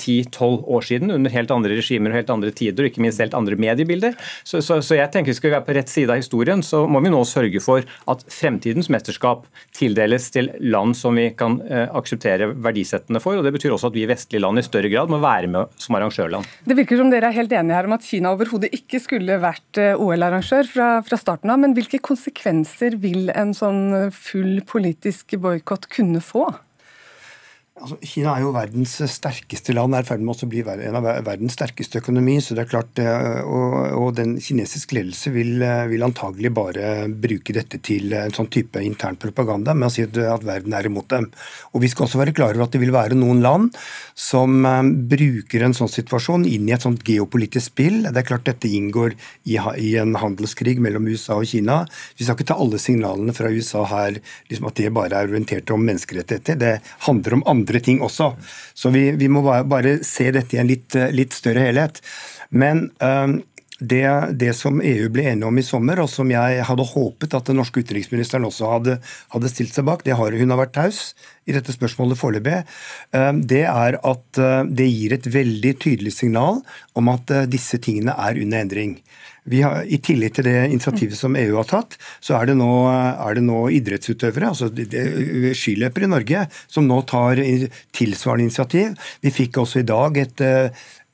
[0.00, 3.20] ti, tolv år siden, under helt andre regimer og helt andre tider, og ikke minst
[3.22, 4.16] helt andre mediebilder.
[4.44, 7.00] Så, så, så jeg tenker Skal vi være på rett side av historien, så må
[7.04, 12.50] vi nå sørge for at fremtidens mesterskap tildeles til land som vi kan eh, akseptere
[12.52, 13.38] verdisettene for.
[13.38, 15.80] og Det betyr også at vi i vestlige land i større grad må være med
[15.80, 16.48] som arrangørland.
[16.66, 19.80] Det virker som dere er helt enige her om at Kina overhodet ikke skulle vært
[19.80, 21.62] eh, OL-arrangør fra, fra starten av.
[21.62, 26.48] Men hvilke konsekvenser vil en sånn full politisk boikott kunne få?
[27.80, 31.06] Altså, Kina er jo verdens sterkeste land, er i ferd med å bli en av
[31.24, 32.36] verdens sterkeste økonomi.
[32.44, 37.80] så det er klart, Og, og den kinesiske ledelse vil, vil, antagelig bare bruke dette
[37.80, 41.30] til en sånn type intern propaganda med å si at, at, verden er imot dem.
[41.72, 43.70] Og Vi skal også være klar over at det vil være noen land
[44.14, 48.02] som um, bruker en sånn situasjon inn i et sånt geopolitisk spill.
[48.10, 49.14] Det er klart Dette inngår
[49.48, 51.82] i, i en handelskrig mellom USA og Kina.
[52.18, 54.18] Vi skal ikke ta alle signalene fra USA her
[54.50, 56.58] liksom at det bare er orientert om menneskerettigheter.
[56.60, 56.74] Det
[57.06, 58.34] handler om andre andre ting også.
[58.74, 62.02] Så vi, vi må bare, se dette i en litt, litt større helhet.
[62.50, 63.40] Men um,
[63.80, 64.04] det,
[64.36, 67.56] det, som EU ble enige om i sommer, og som jeg hadde håpet at den
[67.56, 68.96] norske utenriksministeren også hadde,
[69.32, 71.00] hadde stilt seg bak, det har hun har vært taus
[71.48, 72.58] i dette spørsmålet foreløpig,
[73.48, 76.60] det er at det gir et veldig tydelig signal
[76.92, 78.98] om at disse tingene er under endring.
[79.58, 83.36] Har, I tillegg til det initiativet som EU har tatt, så er det nå, er
[83.36, 87.42] det nå idrettsutøvere, altså skiløpere i Norge, som nå tar
[87.96, 88.94] tilsvarende initiativ.
[89.24, 90.44] Vi fikk også i dag et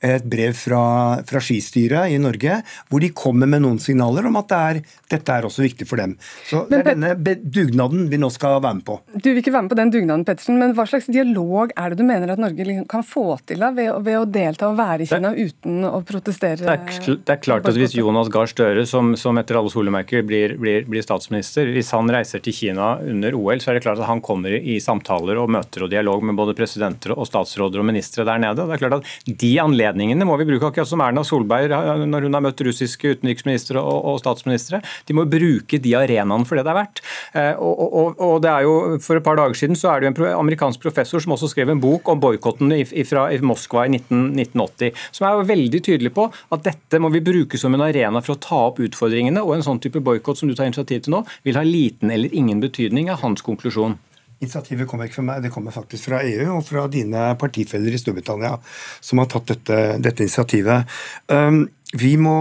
[0.03, 0.81] et brev fra,
[1.25, 4.79] fra, skistyret i Norge, hvor de kommer med noen signaler om at det er,
[5.09, 6.13] dette er også viktig for dem.
[6.45, 8.99] Så Det er denne dugnaden vi nå skal være med på.
[9.15, 11.99] Du vil ikke være med på den dugnaden, Pettersen, men hva slags dialog er det
[12.01, 15.07] du mener at Norge liksom kan få til da, ved, ved, å delta og være
[15.07, 16.61] i Kina det, uten å protestere?
[16.61, 20.25] Det er, det er klart at hvis Jonas Gahr Støre, som, som, etter alle solemerker
[20.27, 24.01] blir, blir, blir, statsminister, hvis han reiser til Kina under OL, så er det klart
[24.01, 27.89] at han kommer i samtaler og møter og dialog med både presidenter og statsråder og
[27.89, 28.67] ministre der nede.
[28.67, 31.71] Det er klart at de anledningene anledningene må vi bruke, akkurat som Erna Solberg
[32.07, 34.81] når hun har møtt russiske utenriksministre og, og statsministre.
[35.07, 37.03] De må bruke de arenaene for det det er verdt.
[37.33, 40.09] Eh, og, og, og, det er jo, For et par dager siden så er det
[40.11, 42.73] jo en amerikansk professor som også skrev en bok om boikotten
[43.07, 47.23] fra Moskva i 19, 1980, som er jo veldig tydelig på at dette må vi
[47.23, 49.43] bruke som en arena for å ta opp utfordringene.
[49.43, 52.33] Og en sånn type boikott som du tar initiativ til nå, vil ha liten eller
[52.35, 53.97] ingen betydning, er hans konklusjon.
[54.37, 58.01] Initiativet kommer ikke fra meg, det kommer faktisk fra EU og fra dine partifeller i
[58.01, 58.53] Storbritannia
[59.01, 60.97] som har tatt dette, dette initiativet.
[61.31, 61.63] Um,
[61.95, 62.35] vi må,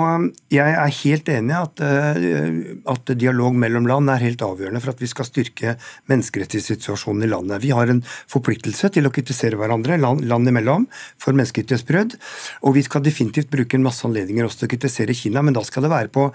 [0.50, 2.56] jeg er helt enig i at, eh,
[2.90, 5.76] at, dialog mellom land er helt avgjørende for at vi skal styrke
[6.10, 7.62] menneskerettighetssituasjonen i landet.
[7.62, 10.88] Vi har en forpliktelse til å kritisere hverandre land, land imellom
[11.22, 12.16] for menneskerettighetsbrudd.
[12.66, 15.62] Og vi skal definitivt bruke en masse anledninger også til å kritisere Kina, men da
[15.62, 16.26] skal det være, på,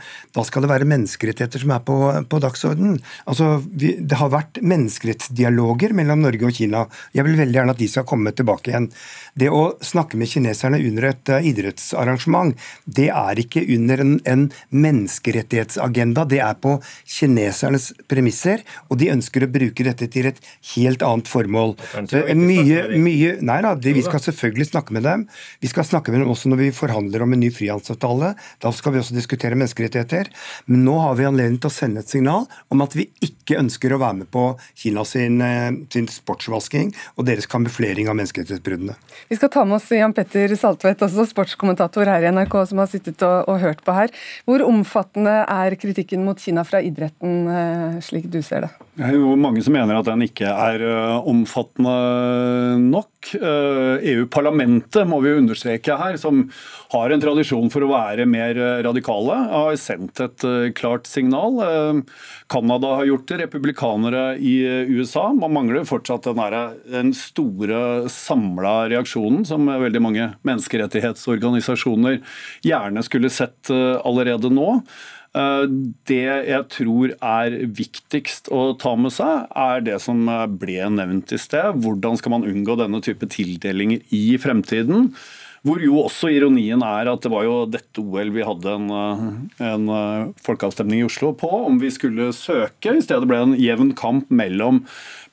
[0.47, 2.00] skal det være menneskerettigheter som er på,
[2.32, 2.95] på dagsordenen.
[3.28, 6.86] Altså, det har vært menneskerettsdialoger mellom Norge og Kina.
[7.12, 8.88] Jeg vil veldig gjerne at de skal komme tilbake igjen.
[9.36, 14.15] Det å snakke med kineserne under et uh, idrettsarrangement, det det er ikke under en,
[14.29, 16.25] en, menneskerettighetsagenda.
[16.29, 16.75] Det er på
[17.09, 20.41] kinesernes premisser, og de ønsker å bruke dette til et
[20.73, 21.75] helt annet formål.
[22.37, 25.25] Mye, mye, nei da, det, Vi skal selvfølgelig snakke med dem.
[25.63, 28.33] Vi skal snakke med dem også når vi forhandler om en ny frihandelsavtale.
[28.61, 30.29] Da skal vi også diskutere menneskerettigheter.
[30.69, 33.95] Men nå har vi anledning til å sende et signal om at vi ikke ønsker
[33.95, 34.45] å være med på
[34.77, 38.97] Kina sin, eh, sin sportsvasking og deres kamuflering av menneskerettighetsbruddene.
[39.29, 42.90] Vi skal ta med oss Jan Petter Saltvedt, også sportskommentator her i NRK, som har
[42.91, 44.13] sittet og, og, hørt på her.
[44.47, 48.71] Hvor omfattende er kritikken mot Kina fra idretten, eh, slik du ser det?
[48.99, 51.95] Det er jo mange som mener at den ikke er eh, omfattende
[52.84, 53.08] nok.
[53.32, 56.47] EU-parlamentet eh, e må vi understreke her, som
[56.91, 62.01] har en tradisjon for å være mer radikale, har sendt et klart signal.
[62.51, 64.56] Canada har gjort det, republikanere i
[64.89, 65.30] USA.
[65.38, 72.19] Man mangler fortsatt den, der, den store samla reaksjonen som veldig mange menneskerettighetsorganisasjoner
[72.65, 74.82] gjerne skulle sett eh, allerede nå.
[75.38, 75.65] Eh,
[76.10, 80.26] det jeg tror er viktigst å ta med seg, er det som
[80.62, 81.80] ble nevnt i sted.
[81.84, 85.12] Hvordan skal man unngå denne type tildelinger i fremtiden?
[85.62, 89.26] Hvor jo også ironien er at det var jo dette OL vi hadde en, eh,
[89.71, 92.95] en folkeavstemning i Oslo på, om vi skulle søke.
[92.95, 94.82] I stedet ble det en jevn kamp mellom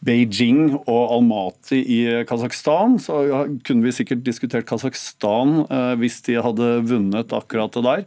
[0.05, 2.99] Beijing og Almaty i Kasakhstan.
[3.03, 3.23] Så
[3.67, 8.05] kunne vi sikkert diskutert Kasakhstan eh, hvis de hadde vunnet akkurat det der.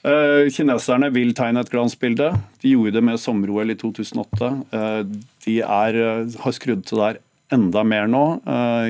[0.00, 2.32] Eh, kineserne vil tegne et glansbilde.
[2.60, 4.52] De gjorde det med sommer-OL i 2008.
[4.76, 5.02] Eh,
[5.46, 6.00] de er,
[6.44, 8.24] har skrudd til der enda mer nå.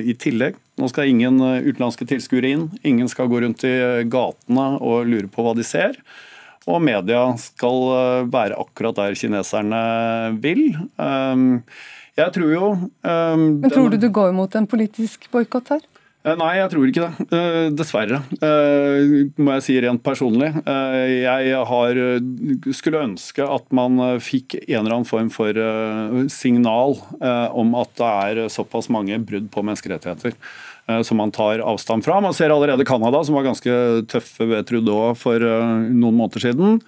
[0.04, 2.66] I tillegg, nå skal ingen utenlandske tilskuere inn.
[2.86, 3.76] Ingen skal gå rundt i
[4.10, 6.00] gatene og lure på hva de ser.
[6.68, 9.80] Og media skal være akkurat der kineserne
[10.42, 10.66] vil.
[12.20, 15.86] Jeg tror jo um, Men Tror du du går mot en politisk boikott her?
[16.20, 17.26] Eh, nei, jeg tror ikke det.
[17.32, 20.50] Eh, dessverre, eh, må jeg si rent personlig.
[20.68, 22.00] Jeg har,
[22.76, 25.56] skulle ønske at man fikk en eller annen form for
[26.32, 26.98] signal
[27.56, 30.36] om at det er såpass mange brudd på menneskerettigheter
[31.06, 32.20] som man tar avstand fra.
[32.24, 33.72] Man ser allerede Canada, som var ganske
[34.10, 36.80] tøffe ved Trudeau for noen måneder siden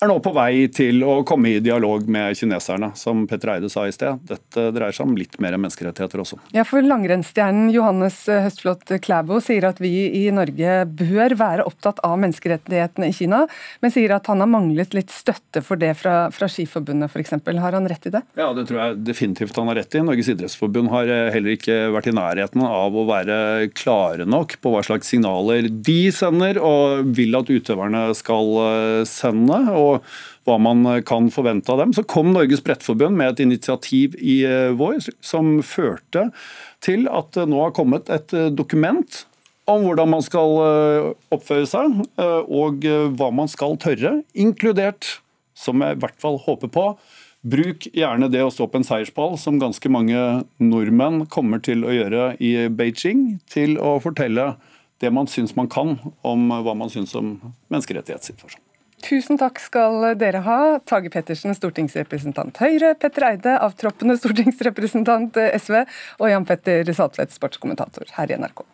[0.00, 3.86] er nå på vei til å komme i dialog med kineserne, som Petter Eide sa
[3.88, 4.20] i sted.
[4.28, 6.38] Dette dreier seg om litt mer menneskerettigheter også.
[6.56, 12.18] Ja, for Langrennsstjernen Johannes Høstflot Klæbo sier at vi i Norge bør være opptatt av
[12.22, 13.44] menneskerettighetene i Kina,
[13.80, 17.36] men sier at han har manglet litt støtte for det fra, fra Skiforbundet f.eks.
[17.56, 18.22] Har han rett i det?
[18.38, 20.04] Ja, det tror jeg definitivt han har rett i.
[20.04, 23.38] Norges idrettsforbund har eh, heller ikke vært i nærheten av å være
[23.76, 29.62] klare nok på hva slags signaler de sender, og vil at utøverne skal eh, sende.
[29.72, 30.08] og og
[30.46, 31.94] hva man kan forvente av dem.
[31.94, 36.28] Så kom Norges Brettforbund med et initiativ i eh, vår som førte
[36.84, 39.24] til at det nå har kommet et eh, dokument
[39.66, 42.02] om hvordan man skal eh, oppføre seg,
[42.46, 42.84] og
[43.18, 45.16] hva man skal tørre, inkludert,
[45.58, 46.84] som jeg i hvert fall håper på,
[47.46, 50.22] bruk gjerne det å stå på en seierspall, som ganske mange
[50.62, 54.52] nordmenn kommer til å gjøre i Beijing, til å fortelle
[55.02, 55.96] det man syns man kan
[56.26, 57.36] om hva man syns om
[57.72, 58.65] menneskerettighetssituasjonen.
[59.04, 60.60] Tusen takk skal dere ha.
[60.88, 65.82] Tage Pettersen, stortingsrepresentant Høyre, Petter Eide, avtroppende stortingsrepresentant SV,
[66.20, 68.64] og Jan Petter Saltvedt, sportskommentator her i NRK.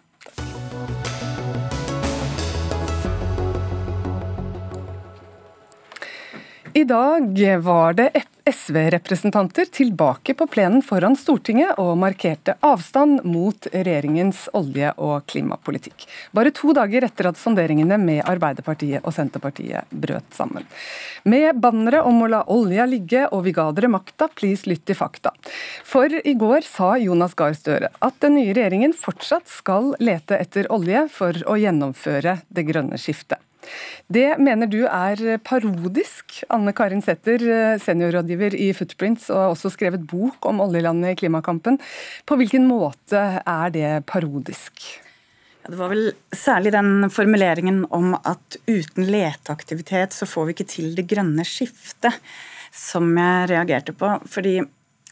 [6.75, 8.11] I dag var det
[8.45, 16.07] SV-representanter tilbake på plenen foran Stortinget og markerte avstand mot regjeringens olje- og klimapolitikk.
[16.33, 20.65] Bare to dager etter at sonderingene med Arbeiderpartiet og Senterpartiet brøt sammen.
[21.29, 24.97] Med bannere om å la olja ligge og vi ga dere makta, please lytt til
[24.97, 25.37] fakta.
[25.85, 30.73] For i går sa Jonas Gahr Støre at den nye regjeringen fortsatt skal lete etter
[30.73, 33.45] olje for å gjennomføre det grønne skiftet.
[34.13, 36.41] Det mener du er parodisk.
[36.53, 41.79] Anne Karin Sæther, seniorrådgiver i Footprints og har også skrevet bok om oljelandet i klimakampen.
[42.29, 44.85] På hvilken måte er det parodisk?
[45.63, 50.95] Det var vel særlig den formuleringen om at uten leteaktivitet så får vi ikke til
[50.97, 52.19] det grønne skiftet,
[52.75, 54.11] som jeg reagerte på.
[54.27, 54.57] Fordi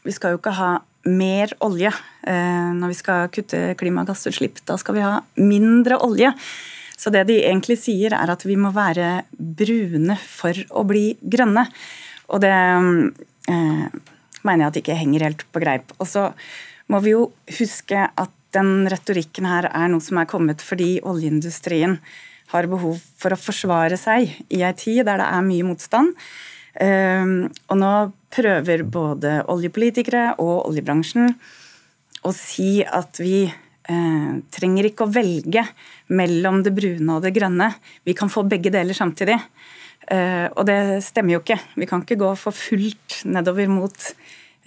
[0.02, 0.72] vi skal jo ikke ha
[1.06, 4.58] mer olje eh, når vi skal kutte klimagassutslipp.
[4.66, 6.32] Da skal vi ha mindre olje.
[7.00, 11.64] Så det de egentlig sier, er at vi må være brune for å bli grønne.
[12.28, 13.86] Og det eh,
[14.44, 15.94] mener jeg at ikke henger helt på greip.
[15.98, 16.28] Og så
[16.92, 21.96] må vi jo huske at den retorikken her er noe som er kommet fordi oljeindustrien
[22.50, 26.16] har behov for å forsvare seg i ei tid der det er mye motstand.
[26.82, 27.92] Ehm, og nå
[28.34, 31.30] prøver både oljepolitikere og oljebransjen
[32.26, 33.44] å si at vi
[33.90, 35.66] eh, trenger ikke å velge
[36.14, 37.72] mellom det brune og det grønne.
[38.06, 39.40] Vi kan få begge deler samtidig.
[40.10, 41.58] Eh, og det stemmer jo ikke.
[41.76, 44.12] Vi kan ikke gå for fullt nedover mot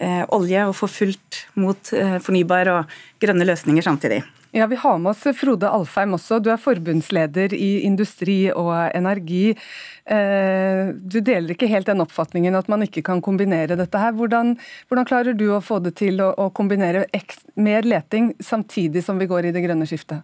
[0.02, 4.24] Eh, olje og for fullt mot eh, fornybar og grønne løsninger samtidig.
[4.56, 6.36] Ja, Vi har med oss Frode Alfheim også.
[6.38, 9.48] Du er forbundsleder i Industri og Energi.
[10.06, 14.14] Eh, du deler ikke helt den oppfatningen at man ikke kan kombinere dette her.
[14.14, 14.52] Hvordan,
[14.86, 17.02] hvordan klarer du å få det til å, å kombinere
[17.58, 20.22] mer leting samtidig som vi går i det grønne skiftet?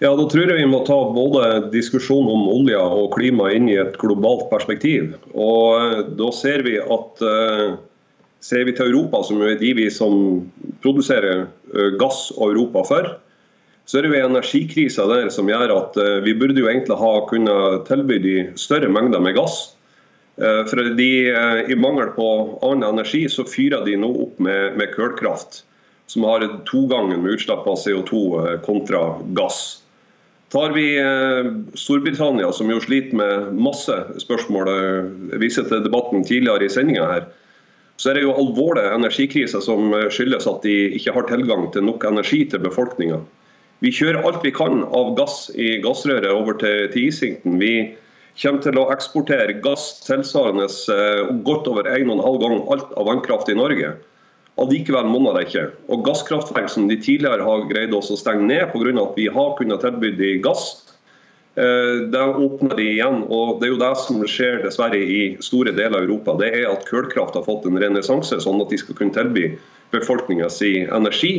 [0.00, 3.76] Ja, Da tror jeg vi må ta både diskusjonen om olje og klima inn i
[3.76, 5.18] et globalt perspektiv.
[5.36, 7.76] Og eh, Da ser vi at eh,
[8.42, 10.42] ser vi til Europa, som er de vi som
[10.84, 13.12] produserer eh, gass og Europa for,
[13.86, 17.82] så er det jo energikrisa der som gjør at vi burde jo egentlig ha kunnet
[17.88, 19.74] tilby de større mengder med gass.
[20.38, 21.08] For de,
[21.66, 22.28] I mangel på
[22.62, 25.64] annen energi så fyrer de nå opp med, med kullkraft,
[26.06, 28.22] som har togangen med utslipp av CO2
[28.62, 29.02] kontra
[29.34, 29.82] gass.
[30.52, 34.98] Tar vi eh, Storbritannia, som jo sliter med masse spørsmål, jeg
[35.32, 37.22] eh, viser til debatten tidligere i sendinga her,
[38.02, 42.02] så er det jo alvorlig energikrise som skyldes at de ikke har tilgang til nok
[42.08, 43.20] energi til befolkninga.
[43.82, 47.60] Vi kjører alt vi kan av gass i gassrøret over til, til Isington.
[47.62, 47.92] Vi
[48.42, 53.58] kommer til å eksportere gass tilsvarende eh, godt over 1,5 gang alt av vannkraft i
[53.58, 53.94] Norge.
[54.62, 55.64] Allikevel monner det ikke.
[55.94, 58.92] Og Gasskraftverk som de tidligere har greid å stenge ned pga.
[59.02, 60.81] at vi har kunnet tilby de gass,
[61.54, 63.22] eh, der åpner de igjen.
[63.28, 66.36] og Det er jo det som skjer dessverre i store deler av Europa.
[66.40, 69.50] Det er at kullkraft har fått en renessanse, sånn at de skal kunne tilby
[69.92, 71.34] befolkninga si energi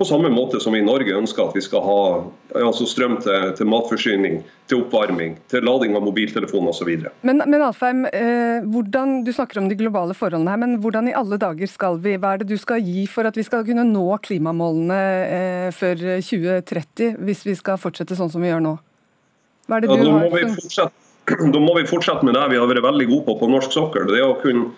[0.00, 1.96] på samme måte som vi i Norge ønsker at vi skal ha
[2.56, 4.38] altså strøm til, til, matforsyning,
[4.70, 6.88] til oppvarming, til lading av mobiltelefon osv.
[7.28, 11.36] Men, men Alfheim, eh, du snakker om de globale forholdene her, men hvordan i alle
[11.42, 14.06] dager skal vi, hva er det du skal gi for at vi skal kunne nå
[14.24, 18.78] klimamålene eh, før 2030, hvis vi skal fortsette sånn som vi gjør nå?
[19.70, 20.90] Hva er det du ja, har?
[20.90, 23.74] Må da må vi fortsette med det vi har vært veldig gode på på norsk
[23.76, 24.08] sokkel.
[24.10, 24.72] Det er å kunne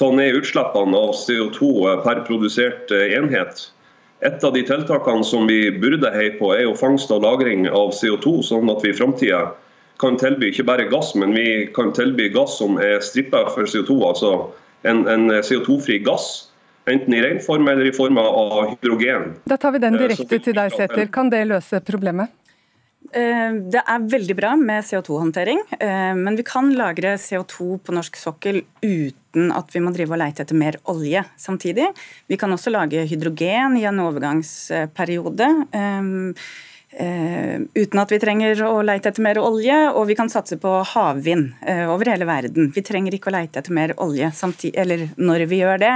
[0.00, 1.68] ta ned utslippene av CO2
[2.04, 3.66] per produsert eh, enhet.
[4.24, 7.92] Et av de tiltakene som vi burde heie på, er jo fangst og lagring av
[7.94, 9.44] CO2, sånn at vi i framtida
[10.00, 13.98] kan tilby ikke bare gass, men vi kan tilby gass som er strippa for CO2,
[14.06, 14.32] altså
[14.86, 16.48] en, en CO2-fri gass.
[16.88, 19.34] Enten i ren form eller i form av hydrogen.
[19.50, 21.10] Da tar vi den eh, direkte til deg, Sæther.
[21.12, 22.32] Kan det løse problemet?
[23.08, 28.18] Eh, det er veldig bra med CO2-håndtering, eh, men vi kan lagre CO2 på norsk
[28.20, 31.88] sokkel uten at vi må drive og leite etter mer olje samtidig.
[32.28, 35.48] Vi kan også lage hydrogen i en overgangsperiode.
[36.88, 40.70] Uh, uten at vi trenger å leite etter mer olje, og vi kan satse på
[40.94, 42.70] havvind uh, over hele verden.
[42.72, 44.30] Vi trenger ikke å leite etter mer olje
[44.72, 45.92] eller når vi gjør det.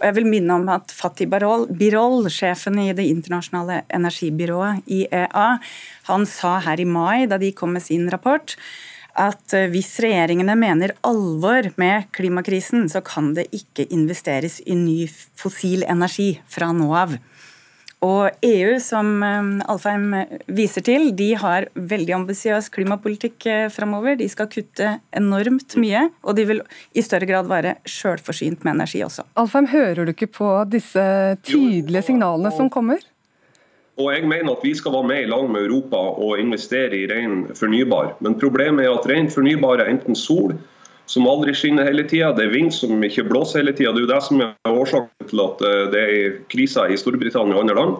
[0.00, 5.46] Og jeg vil minne om at Fatih Birol, sjefen i Det internasjonale energibyrået, IEA,
[6.10, 8.58] han sa her i mai, da de kom med sin rapport,
[9.14, 15.06] at uh, hvis regjeringene mener alvor med klimakrisen, så kan det ikke investeres i ny
[15.38, 17.14] fossil energi fra nå av.
[18.04, 20.10] Og EU, som eh, Alfheim
[20.52, 24.18] viser til, de har veldig ambisiøs klimapolitikk eh, framover.
[24.20, 29.00] De skal kutte enormt mye, og de vil i større grad være sjølforsynt med energi
[29.06, 29.24] også.
[29.40, 31.06] Alfheim, hører du ikke på disse
[31.46, 33.00] tydelige signalene som kommer?
[33.96, 37.06] Og jeg mener at Vi skal være med i lag med Europa og investere i
[37.08, 38.18] ren fornybar.
[38.20, 40.52] Men problemet er at ren fornybar er enten sol,
[41.06, 42.32] som aldri skinner hele tida.
[42.34, 43.94] Det er vind som ikke blåser hele tida.
[43.94, 47.56] Det er jo det som er årsaken til at eh, det er kriser i Storbritannia
[47.56, 47.98] og andre land.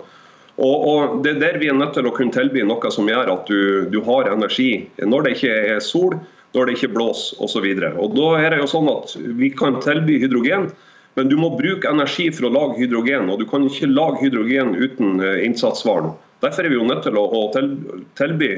[0.56, 3.28] Og, og, Det er der vi er nødt til å kunne tilby noe som gjør
[3.34, 6.16] at du, du har energi når det ikke er sol,
[6.56, 7.66] når det ikke blåser osv.
[7.76, 10.70] Da er det jo sånn at vi kan tilby hydrogen,
[11.16, 13.28] men du må bruke energi for å lage hydrogen.
[13.32, 16.16] Og du kan ikke lage hydrogen uten eh, innsatsvaren.
[16.44, 17.42] Derfor er vi jo nødt til å, å
[18.18, 18.50] tilby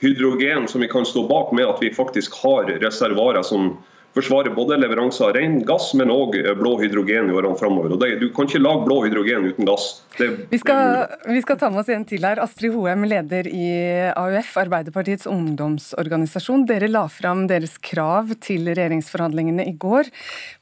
[0.00, 3.74] hydrogen som vi kan stå bak med at vi faktisk har reservoarer som
[4.14, 7.94] forsvarer både leveranser av ren gass, men òg blå hydrogen i årene framover.
[8.18, 9.86] Du kan ikke lage blå hydrogen uten gass.
[10.18, 12.40] Vi skal, vi, skal, ta med oss en til her.
[12.42, 13.68] Astrid Hoem, leder i
[14.10, 16.66] AUF, Arbeiderpartiets ungdomsorganisasjon.
[16.68, 20.10] Dere la fram deres krav til regjeringsforhandlingene i går.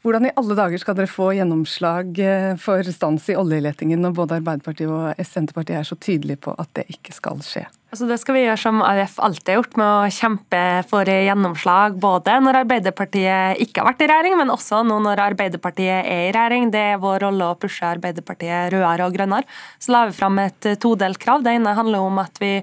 [0.04, 4.40] Hvordan i alle dager skal dere få gjennomslag eh, for stans i oljeletingen når både
[4.42, 7.64] Arbeiderpartiet og Senterpartiet er så tydelige på at det ikke skal skje?
[7.88, 10.58] Altså det skal vi gjøre som AUF alltid har gjort, med å kjempe
[10.90, 11.94] for gjennomslag.
[11.96, 16.34] Både når Arbeiderpartiet ikke har vært i regjering, men også nå når Arbeiderpartiet er i
[16.36, 16.68] regjering.
[16.74, 19.48] Det er vår rolle å pushe Arbeiderpartiet rødere og grønnere.
[19.80, 21.46] Så la vi fram et todelt krav.
[21.46, 22.58] Det ene handler om at vi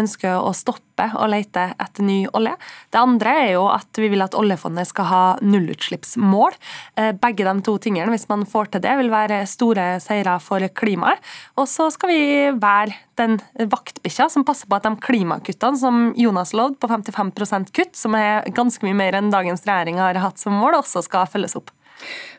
[0.00, 2.54] ønsker å stoppe å lete etter ny olje.
[2.92, 6.56] Det andre er jo at vi vil at oljefondet skal ha nullutslippsmål.
[7.00, 10.64] Eh, begge de to tingene, hvis man får til det, vil være store seire for
[10.76, 11.22] klimaet.
[11.56, 12.22] Og så skal vi
[12.56, 13.38] være den
[13.70, 18.48] vaktbikkja som passer på at de klimakuttene som Jonas lovde, på 55% kutt, som er
[18.56, 21.72] ganske mye mer enn dagens regjering har hatt som mål, også skal følges opp.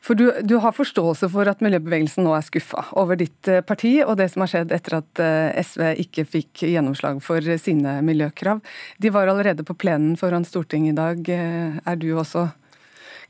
[0.01, 3.99] For du, du, har forståelse for at miljøbevegelsen nå er skuffa over ditt eh, parti
[4.01, 8.64] og det som har skjedd etter at eh, SV ikke fikk gjennomslag for sine miljøkrav.
[8.97, 11.34] De var allerede på plenen foran Stortinget i dag.
[11.38, 12.47] Eh, er du også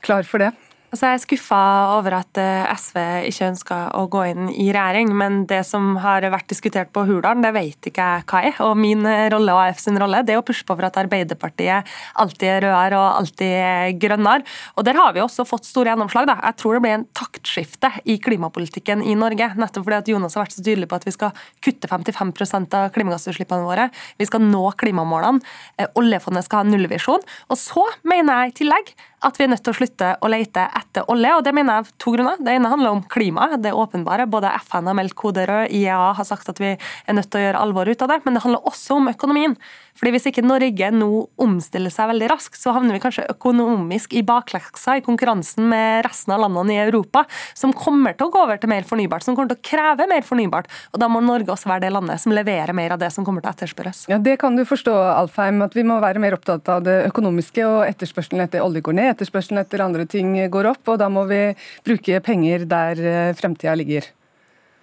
[0.02, 0.54] klar for det?
[0.92, 1.58] Altså jeg er skuffa
[1.96, 2.98] over at eh, SV
[3.30, 7.40] ikke ønsker å gå inn i regjering, men det som har vært diskutert på Hurdalen,
[7.40, 8.58] det vet ikke jeg hva er.
[8.66, 11.88] Og min rolle og AF sin rolle det er å pushe på for at Arbeiderpartiet
[12.20, 14.44] alltid er rødere og alltid er grønnere.
[14.76, 16.28] Og der har vi også fått store gjennomslag.
[16.28, 16.34] Da.
[16.50, 19.48] Jeg tror det blir en taktskifte i klimapolitikken i Norge.
[19.62, 21.32] Nettopp fordi at Jonas har vært så tydelig på at vi skal
[21.64, 23.88] kutte 55% av klimagassutslippene våre.
[24.20, 25.40] Vi skal nå klimamålene.
[25.80, 27.24] Eh, oljefondet skal ha nullvisjon.
[27.48, 28.92] Og så mener jeg i tillegg
[29.22, 31.34] at vi er nødt til å slutte å lete etter olje.
[31.36, 32.40] og Det mener jeg av to grunner.
[32.42, 33.48] Det ene handler om klima.
[33.56, 34.26] Det er åpenbare.
[34.30, 37.44] Både FN har meldt kode rød, IEA har sagt at vi er nødt til å
[37.46, 38.20] gjøre alvor ut av det.
[38.24, 39.56] Men det handler også om økonomien.
[39.98, 41.08] Fordi Hvis ikke Norge nå
[41.40, 46.34] omstiller seg veldig raskt, så havner vi kanskje økonomisk i bakleksa i konkurransen med resten
[46.34, 47.24] av landene i Europa,
[47.54, 50.26] som kommer til å gå over til mer fornybart, som kommer til å kreve mer
[50.26, 50.70] fornybart.
[50.92, 53.44] Og Da må Norge også være det landet som leverer mer av det som kommer
[53.44, 54.06] til å etterspørres.
[54.10, 57.64] Ja, Det kan du forstå, Alfheim, at vi må være mer opptatt av det økonomiske,
[57.66, 61.26] og etterspørselen etter olje går ned, etterspørselen etter andre ting går opp, og da må
[61.30, 61.54] vi
[61.86, 64.10] bruke penger der eh, fremtida ligger.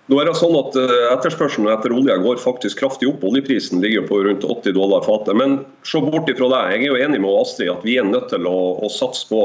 [0.10, 3.22] Nå er det sånn at eh, Etterspørselen etter olje går faktisk kraftig opp.
[3.30, 5.36] Oljeprisen ligger på rundt 80 dollar fatet.
[5.38, 6.62] Men se bort ifra det.
[6.74, 9.44] Jeg er jo enig med Astrid at vi er nødt til å, å satse på,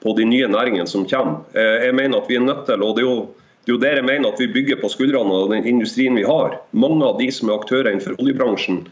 [0.00, 1.42] på, de nye næringene som kommer.
[1.52, 3.28] Eh, jeg mener at vi er nødt til, og det er jo,
[3.60, 6.24] det er jo der jeg mener at vi bygger på skuldrene av den industrien vi
[6.24, 6.56] har.
[6.72, 8.86] Mange av de som er aktører innenfor oljebransjen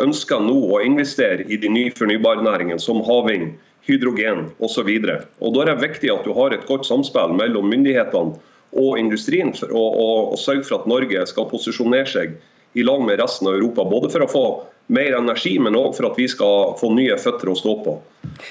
[0.00, 3.52] ønsker nå å investere i de nye fornybarnæringene som havvind,
[3.84, 4.88] hydrogen osv.
[5.04, 8.40] Da er det viktig at du har et godt samspill mellom myndighetene
[8.76, 12.38] og industrien for å, å, å, sørge for at Norge skal posisjonere seg
[12.76, 13.86] i lag med resten av Europa.
[13.88, 14.46] Både for å få
[14.92, 17.94] mer energi, men òg for at vi skal få nye føtter å stå på.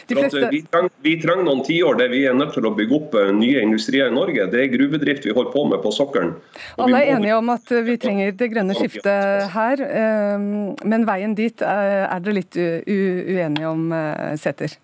[0.09, 0.49] Fleste...
[0.51, 3.31] Vi, trenger, vi, trenger, noen tiår der vi er nødt til å bygge opp eh,
[3.35, 4.47] nye industrier i Norge.
[4.51, 6.33] Det er gruvedrift vi holder på med på sokkelen.
[6.81, 10.47] Alle er enige om at vi trenger det grønne skiftet her, eh,
[10.83, 13.87] men veien dit eh, er dere litt uenige om,
[14.41, 14.75] Sæther?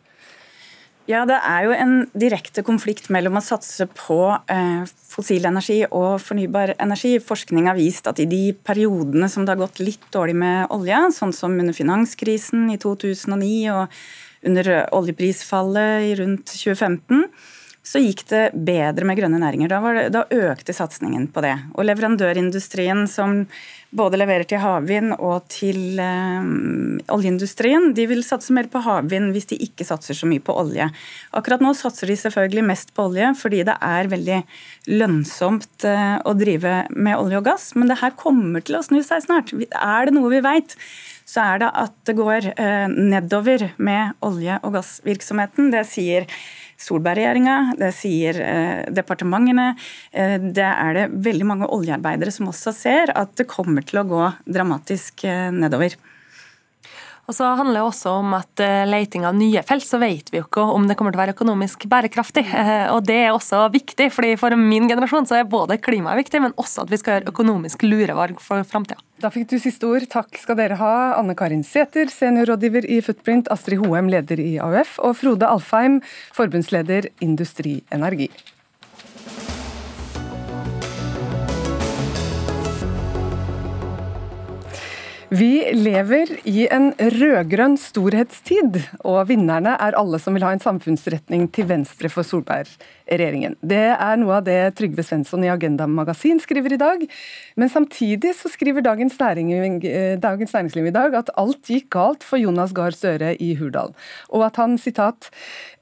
[1.12, 6.22] Ja, Det er jo en direkte konflikt mellom å satse på eh, fossil energi og
[6.24, 7.18] fornybar energi.
[7.20, 11.02] Forskning har vist at i de periodene som det har gått litt dårlig med olje,
[11.18, 14.00] sånn som under finanskrisen i 2009 og
[14.48, 17.28] under oljeprisfallet i rundt 2015,
[17.84, 19.72] så gikk det bedre med grønne næringer.
[19.72, 21.56] Da, det, da økte satsingen på det.
[21.74, 23.48] Og leverandørindustrien som
[23.92, 27.90] både leverer til havvind og til um, oljeindustrien.
[27.98, 30.88] De vil satse mer på havvind hvis de ikke satser så mye på olje.
[31.36, 34.40] Akkurat nå satser de selvfølgelig mest på olje fordi det er veldig
[34.94, 39.02] lønnsomt uh, å drive med olje og gass, men det her kommer til å snu
[39.04, 39.56] seg snart.
[39.74, 40.78] Er det noe vi veit,
[41.28, 45.74] så er det at det går uh, nedover med olje- og gassvirksomheten.
[45.74, 46.30] Det sier
[46.82, 49.72] Solberg-regjeringa, det sier eh, departementene.
[50.12, 54.08] Eh, det er det veldig mange oljearbeidere som også ser at det kommer til å
[54.10, 55.98] gå dramatisk eh, nedover.
[57.30, 60.40] Og så handler det også om at leiting leting av nye felt, så vet vi
[60.40, 62.46] jo ikke om det kommer til å være økonomisk bærekraftig.
[62.48, 66.42] Uh, og det er også viktig, fordi for min generasjon så er både klimaet viktig,
[66.42, 69.00] men også at vi skal gjøre økonomisk lurevarg for framtida.
[69.22, 70.08] Da fikk du siste ord.
[70.10, 74.98] Takk skal dere ha, Anne Karin Sæther, seniorrådgiver i Footprint, Astrid Hoem, leder i AUF,
[75.04, 76.02] og Frode Alfheim,
[76.38, 78.32] forbundsleder Industri Energi.
[85.32, 91.46] Vi lever i en rød-grønn storhetstid, og vinnerne er alle som vil ha en samfunnsretning
[91.56, 93.56] til venstre for Solberg-regjeringen.
[93.64, 97.06] Det er noe av det Trygve Svensson i Agenda Magasin skriver i dag.
[97.56, 99.80] Men samtidig så skriver Dagens, Næring,
[100.20, 103.96] Dagens Næringsliv i dag at alt gikk galt for Jonas Gahr Støre i Hurdal,
[104.36, 105.32] og at han sitat,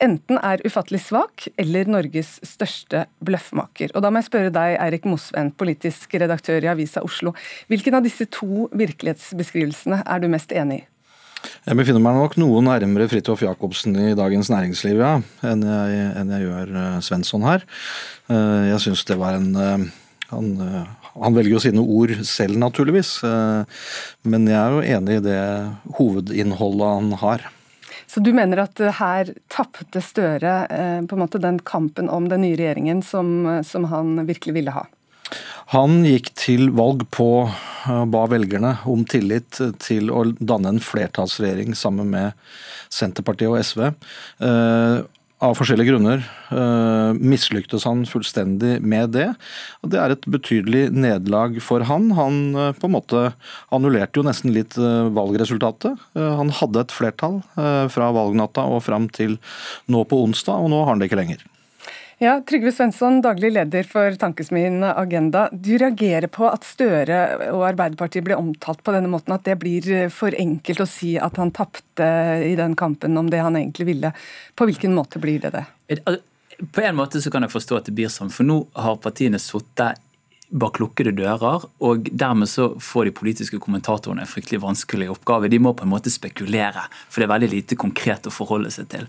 [0.03, 3.93] enten er ufattelig svak eller Norges største bløffmaker.
[3.93, 7.35] Og da må jeg spørre deg, Eirik Mosven, politisk redaktør i Avisa Oslo.
[7.71, 10.87] Hvilken av disse to virkelighetsbeskrivelsene er du mest enig i?
[11.39, 15.11] Jeg befinner meg nok noe nærmere Fridtjof Jacobsen i Dagens Næringsliv ja,
[15.47, 17.63] enn, jeg, enn jeg gjør uh, Svensson her.
[18.27, 19.85] Uh, jeg syns det var en uh,
[20.33, 20.49] Han
[21.19, 23.17] Han velger jo sine ord selv, naturligvis.
[24.23, 25.39] Men jeg er jo enig i det
[25.97, 27.47] hovedinnholdet han har.
[28.09, 30.53] Så du mener at her tapte Støre
[31.05, 34.87] på en måte den kampen om den nye regjeringen som, som han virkelig ville ha?
[35.75, 41.77] Han gikk til valg på å ba velgerne om tillit til å danne en flertallsregjering
[41.77, 42.33] sammen med
[42.89, 43.85] Senterpartiet og SV.
[45.39, 49.29] Av forskjellige grunner uh, mislyktes han fullstendig med det.
[49.79, 52.09] Og det er et betydelig nederlag for han.
[52.17, 53.21] Han uh, på en måte
[53.75, 55.95] annullerte jo nesten litt uh, valgresultatet.
[56.19, 59.37] han hadde et flertall fra valgnatta og fram til
[59.87, 61.47] nå på onsdag, og nå har han det ikke lenger.
[62.21, 65.45] Ja, Trygve Svensson, daglig leder for Tankesmien Agenda.
[65.51, 67.19] Du reagerer på at Støre
[67.53, 71.39] og Arbeiderpartiet blir omtalt på denne måten, at det blir for enkelt å si at
[71.39, 72.09] han tapte
[72.43, 74.11] i den kampen om det han egentlig ville.
[74.51, 75.63] På hvilken måte blir det det?
[76.75, 79.39] På en måte så kan jeg forstå at det blir sånn, for nå har partiene
[79.39, 80.03] sittet
[80.49, 85.47] bak lukkede dører, og dermed så får de politiske kommentatorene en fryktelig vanskelig oppgave.
[85.47, 88.89] De må på en måte spekulere, for det er veldig lite konkret å forholde seg
[88.91, 89.05] til.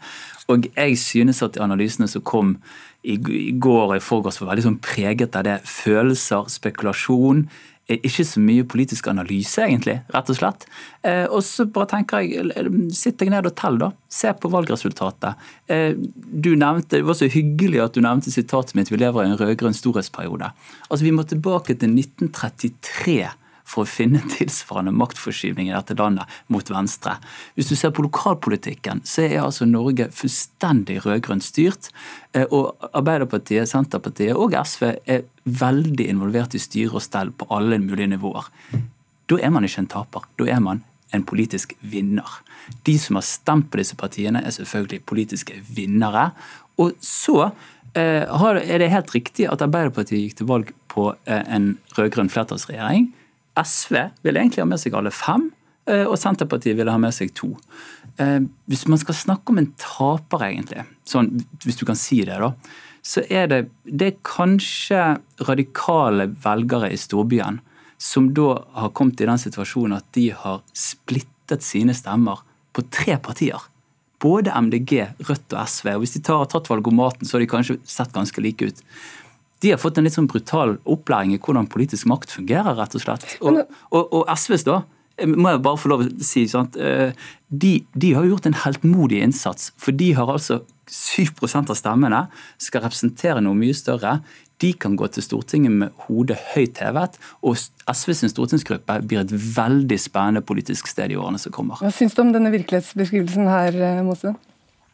[0.53, 2.59] Og jeg synes at analysene som kom
[3.03, 3.17] i
[3.57, 5.59] går og i forgårs var veldig sånn preget av det.
[5.69, 7.47] Følelser, spekulasjon.
[7.91, 10.67] Ikke så mye politisk analyse, egentlig, rett og slett.
[11.03, 13.89] Eh, og så bare tenker jeg, sitt deg ned og tell, da.
[14.07, 15.49] Se på valgresultatet.
[15.67, 19.31] Eh, du nevnte, Det var så hyggelig at du nevnte sitatet mitt 'Vi lever i
[19.31, 20.53] en rød-grønn storhetsperiode'.
[20.91, 23.31] Altså, Vi må tilbake til 1933
[23.71, 27.17] for å finne tilsvarende maktforskyvning i dette landet mot venstre.
[27.55, 31.91] Hvis du ser på lokalpolitikken, så er altså Norge fullstendig rød-grønt styrt.
[32.35, 37.81] Eh, og Arbeiderpartiet, Senterpartiet og SV er veldig involvert i styre og stell på alle
[37.83, 38.51] mulige nivåer.
[39.31, 40.27] Da er man ikke en taper.
[40.41, 40.83] Da er man
[41.15, 42.41] en politisk vinner.
[42.87, 46.31] De som har stemt på disse partiene, er selvfølgelig politiske vinnere.
[46.81, 47.51] Og så
[47.95, 53.11] eh, er det helt riktig at Arbeiderpartiet gikk til valg på eh, en rød-grønn flertallsregjering.
[53.59, 55.49] SV vil egentlig ha med seg alle fem,
[55.91, 57.53] eh, og Senterpartiet ville ha med seg to.
[58.21, 58.39] Eh,
[58.71, 61.33] hvis man skal snakke om en taper, egentlig, sånn,
[61.65, 62.53] hvis du kan si det, da,
[63.03, 65.03] så er det, det er kanskje
[65.49, 67.63] radikale velgere i storbyen
[68.01, 72.41] som da har kommet i den situasjonen at de har splittet sine stemmer
[72.77, 73.61] på tre partier.
[74.21, 75.95] Både MDG, Rødt og SV.
[75.95, 78.83] og Hvis de tar, tatt valgomaten, så har de kanskje sett ganske like ut
[79.61, 83.05] de har fått en litt sånn brutal opplæring i hvordan politisk makt fungerer, rett og
[83.05, 83.27] slett.
[83.45, 83.61] Og,
[83.93, 84.81] og, og SVs, da,
[85.29, 86.77] må jeg bare få lov å si, sant?
[86.81, 87.13] Eh,
[87.49, 89.71] de, de har gjort en heltmodig innsats.
[89.81, 92.25] For de har altså 7 av stemmene,
[92.59, 94.19] skal representere noe mye større.
[94.61, 99.33] De kan gå til Stortinget med hodet høyt hevet, og SV sin stortingsgruppe blir et
[99.33, 101.81] veldig spennende politisk sted i årene som kommer.
[101.81, 104.35] Hva syns du om denne virkelighetsbeskrivelsen her, eh, Mose?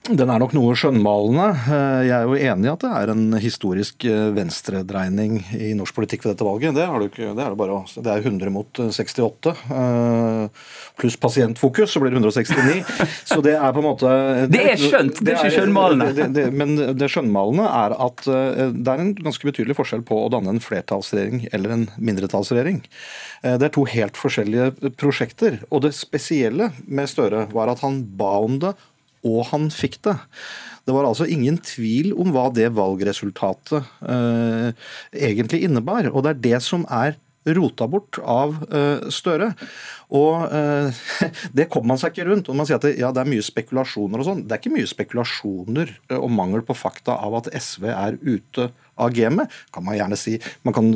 [0.07, 1.47] Den er nok noe skjønnmalende.
[1.67, 5.97] Eh, jeg er jo enig i at det er en historisk eh, venstredreining i norsk
[5.97, 6.77] politikk ved dette valget.
[6.77, 9.55] Det, ikke, det, er, bare, det er 100 mot 68.
[9.81, 12.95] Eh, pluss pasientfokus, så blir det 169.
[13.33, 14.15] Så det er på en måte
[14.53, 16.47] Det er skjønt, det er ikke skjønnmalende.
[16.55, 20.63] Men det skjønnmalende er at det er en ganske betydelig forskjell på å danne en
[20.63, 22.83] flertallsregjering eller en mindretallsregjering.
[23.43, 25.65] Det er to helt forskjellige prosjekter.
[25.71, 28.77] Og det spesielle med Støre var at han ba om det
[29.27, 30.17] og han fikk det.
[30.87, 36.13] Det var altså ingen tvil om hva det valgresultatet eh, egentlig innebar.
[36.13, 37.17] Og det er det som er
[37.55, 39.53] rota bort av eh, Støre.
[40.15, 41.03] Og eh,
[41.57, 42.51] Det kommer man seg ikke rundt.
[42.51, 44.43] Og man sier at det, ja, det er mye spekulasjoner og sånn.
[44.47, 48.71] Det er ikke mye spekulasjoner eh, og mangel på fakta av at SV er ute
[48.97, 50.39] av gamet, kan man gjerne si.
[50.65, 50.87] Man kan,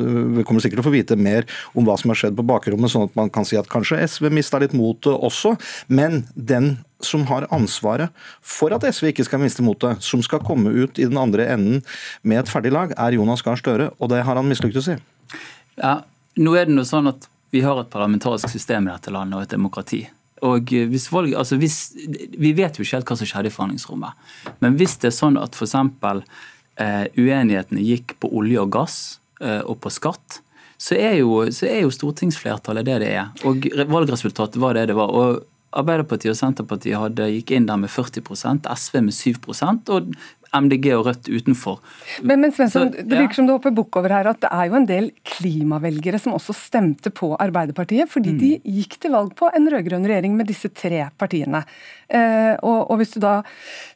[0.47, 1.45] kommer sikkert til å få vite mer
[1.77, 4.31] om hva som har skjedd på bakrommet, sånn at man kan si at kanskje SV
[4.33, 5.53] mista litt motet også.
[5.85, 10.73] Men den som har ansvaret for at SV ikke skal miste motet, som skal komme
[10.73, 11.81] ut i den andre enden
[12.23, 14.97] med et ferdig lag, er Jonas Gahr Støre, og det har han mislyktes i.
[15.79, 16.01] Ja,
[16.39, 19.41] nå er det noe sånn at Vi har et parlamentarisk system i dette landet og
[19.43, 20.05] et demokrati.
[20.47, 21.91] Og hvis valg, altså hvis,
[22.39, 24.21] Vi vet jo ikke helt hva som skjedde i forhandlingsrommet.
[24.63, 25.75] Men hvis det er sånn at f.eks.
[26.79, 28.95] Eh, uenighetene gikk på olje og gass
[29.43, 30.39] eh, og på skatt,
[30.81, 33.27] så er, jo, så er jo stortingsflertallet det det er.
[33.45, 35.11] Og valgresultatet var det det var.
[35.13, 40.13] Og Arbeiderpartiet og Senterpartiet hadde, gikk inn der med 40% SV med 7% og
[40.51, 41.79] MDG og Rødt utenfor.
[42.27, 44.77] Men, men Svensson, Det virker som du hopper bukk over her at det er jo
[44.81, 48.41] en del klimavelgere som også stemte på Arbeiderpartiet, fordi mm.
[48.41, 51.63] de gikk til valg på en rød-grønn regjering med disse tre partiene.
[52.11, 53.37] Eh, og, og, Hvis du da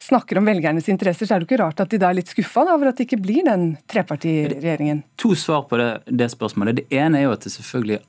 [0.03, 2.63] snakker om velgernes interesser, så er det ikke rart at de da er litt skuffa
[2.71, 5.03] over at det ikke blir den trepartiregjeringen.
[5.21, 6.79] To svar på det, det spørsmålet.
[6.79, 8.07] Det ene er jo at det selvfølgelig er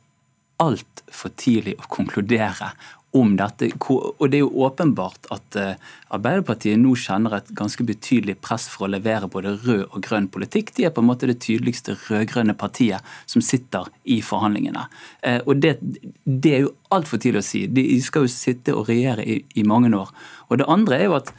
[0.63, 2.71] altfor tidlig å konkludere
[3.17, 3.69] om dette.
[3.89, 8.87] Og det er jo åpenbart at eh, Arbeiderpartiet nå kjenner et ganske betydelig press for
[8.87, 10.73] å levere både rød og grønn politikk.
[10.77, 14.87] De er på en måte det tydeligste rød-grønne partiet som sitter i forhandlingene.
[15.27, 15.77] Eh, og det,
[16.25, 17.67] det er jo altfor tidlig å si.
[17.67, 20.13] De skal jo sitte og regjere i, i mange år.
[20.51, 21.33] Og det andre er jo at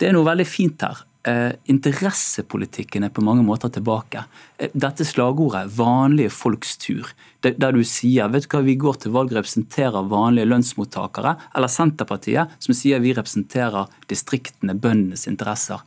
[0.00, 1.04] det er noe veldig fint her.
[1.22, 4.24] Eh, interessepolitikken er på mange måter tilbake.
[4.58, 7.12] Eh, dette slagordet 'vanlige folks tur',
[7.42, 11.68] der du sier vet du hva, vi går til valg og representerer vanlige lønnsmottakere, eller
[11.68, 15.78] Senterpartiet, som sier vi representerer distriktene, bøndenes interesser.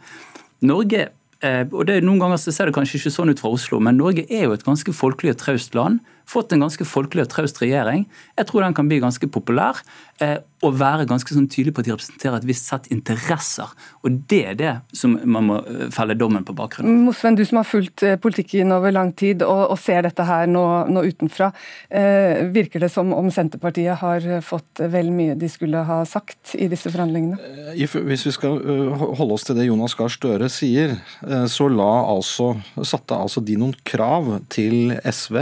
[0.61, 1.09] Norge
[1.41, 3.79] eh, og det er Noen ganger så ser det kanskje ikke sånn ut fra Oslo,
[3.81, 7.31] men Norge er jo et ganske folkelig og traust land fått en ganske folkelig og
[7.33, 8.05] traust regjering.
[8.37, 9.79] Jeg tror den kan bli ganske populær
[10.23, 13.71] eh, og være ganske sånn tydelig på at de representerer et visst sett interesser.
[14.05, 17.59] Og Det er det som man må eh, felle dommen på bakgrunn Mosven, du som
[17.61, 21.51] har fulgt eh, politikken over lang tid og, og ser dette her nå, nå utenfra.
[21.89, 26.69] Eh, virker det som om Senterpartiet har fått vel mye de skulle ha sagt i
[26.71, 27.37] disse forhandlingene?
[27.75, 28.57] Eh, hvis vi skal
[28.95, 30.95] holde oss til det Jonas Gahr Støre sier,
[31.51, 32.53] så la altså,
[32.85, 35.37] satte altså de noen krav til SV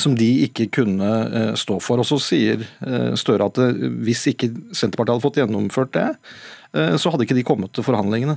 [0.00, 2.02] som de ikke kunne eh, stå for.
[2.02, 3.58] Og Så sier eh, Støre at
[4.04, 6.08] hvis ikke Senterpartiet hadde fått gjennomført det,
[6.70, 8.36] så hadde ikke de kommet til forhandlingene.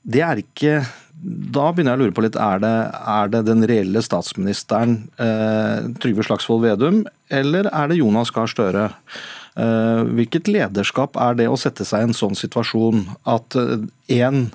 [0.00, 0.78] Det er ikke
[1.20, 2.76] da begynner jeg å lure på litt, er det,
[3.12, 8.86] er det den reelle statsministeren eh, Trygve Slagsvold Vedum, eller er det Jonas Gahr Støre?
[9.60, 13.58] Eh, hvilket lederskap er det å sette seg i en sånn situasjon at
[14.08, 14.46] én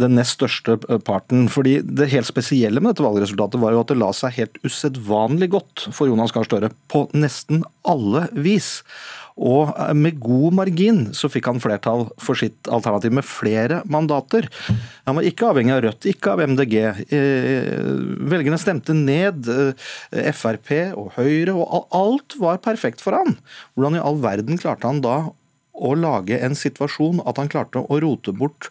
[0.00, 1.48] den nest største parten.
[1.48, 5.50] fordi Det helt spesielle med dette valgresultatet var jo at det la seg helt usedvanlig
[5.56, 8.82] godt for Jonas Gahr Støre på nesten alle vis.
[9.36, 14.48] Og med god margin så fikk han flertall for sitt alternativ med flere mandater.
[15.04, 16.76] Han var ikke avhengig av Rødt, ikke av MDG.
[17.12, 17.74] Eh,
[18.32, 23.36] velgerne stemte ned eh, Frp og Høyre, og alt var perfekt for han.
[23.74, 25.18] Hvordan i all verden klarte han da
[25.76, 28.70] å lage en situasjon at han klarte å rote bort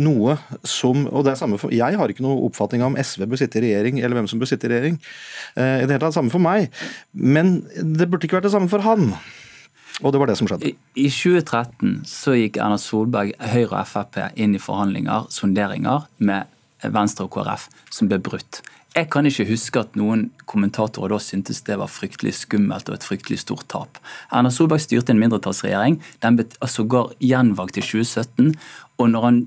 [0.00, 0.36] noe
[0.66, 3.60] som og det er samme for, Jeg har ikke noe oppfatning om SV bør sitte
[3.60, 4.98] i regjering, eller hvem som bør sitte i regjering.
[5.54, 6.70] Eh, det er det samme for meg.
[7.12, 9.14] Men det burde ikke vært det samme for han.
[10.02, 10.72] Og det var det som skjedde.
[10.72, 16.50] I, I 2013 så gikk Erna Solberg, Høyre og Frp inn i forhandlinger, sonderinger, med
[16.94, 18.60] Venstre og KrF, som ble brutt.
[18.94, 23.06] Jeg kan ikke huske at noen kommentatorer da syntes det var fryktelig skummelt og et
[23.06, 23.98] fryktelig stort tap.
[24.30, 25.96] Erna Solberg styrte en mindretallsregjering.
[26.22, 28.52] Den ble sågar altså gjenvalgt i 2017.
[29.02, 29.40] Og når han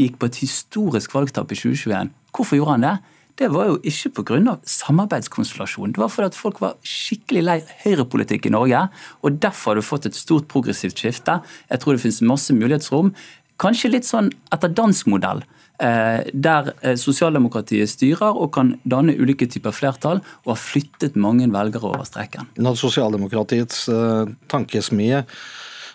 [0.00, 2.94] gikk på et historisk valgtap i 2021, hvorfor gjorde han det?
[3.36, 4.56] Det var jo ikke pga.
[4.64, 5.92] samarbeidskonstellasjonen.
[5.92, 8.88] Det var fordi at folk var skikkelig lei høyrepolitikk i Norge.
[9.22, 11.42] og Derfor har du fått et stort progressivt skifte.
[11.68, 13.12] Jeg tror det finnes masse mulighetsrom.
[13.60, 15.44] Kanskje litt sånn etter dansk modell.
[15.82, 21.48] Eh, der eh, sosialdemokratiet styrer og kan danne ulike typer flertall, og har flyttet mange
[21.50, 22.46] velgere over streken.
[22.62, 25.24] Når sosialdemokratiets eh, tankesmie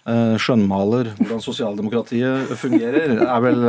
[0.10, 3.60] skjønnmaler hvordan sosialdemokratiet fungerer, er vel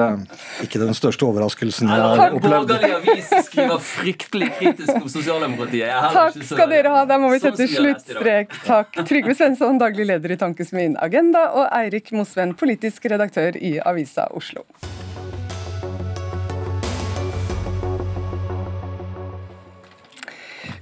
[0.65, 2.71] ikke den største overraskelsen jeg har opplevd.
[2.71, 5.91] Borgerlig avis skriver fryktelig kritisk om sosialdemokratiet.
[6.15, 8.57] Takk skal dere ha, der må vi sette sluttstrek.
[8.65, 9.03] Takk.
[9.11, 14.65] Trygve Svensson, daglig leder i Tankesmien Agenda, og Eirik Mosven, politisk redaktør i Avisa Oslo.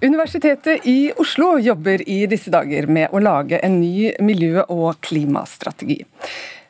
[0.00, 6.04] Universitetet i Oslo jobber i disse dager med å lage en ny miljø- og klimastrategi.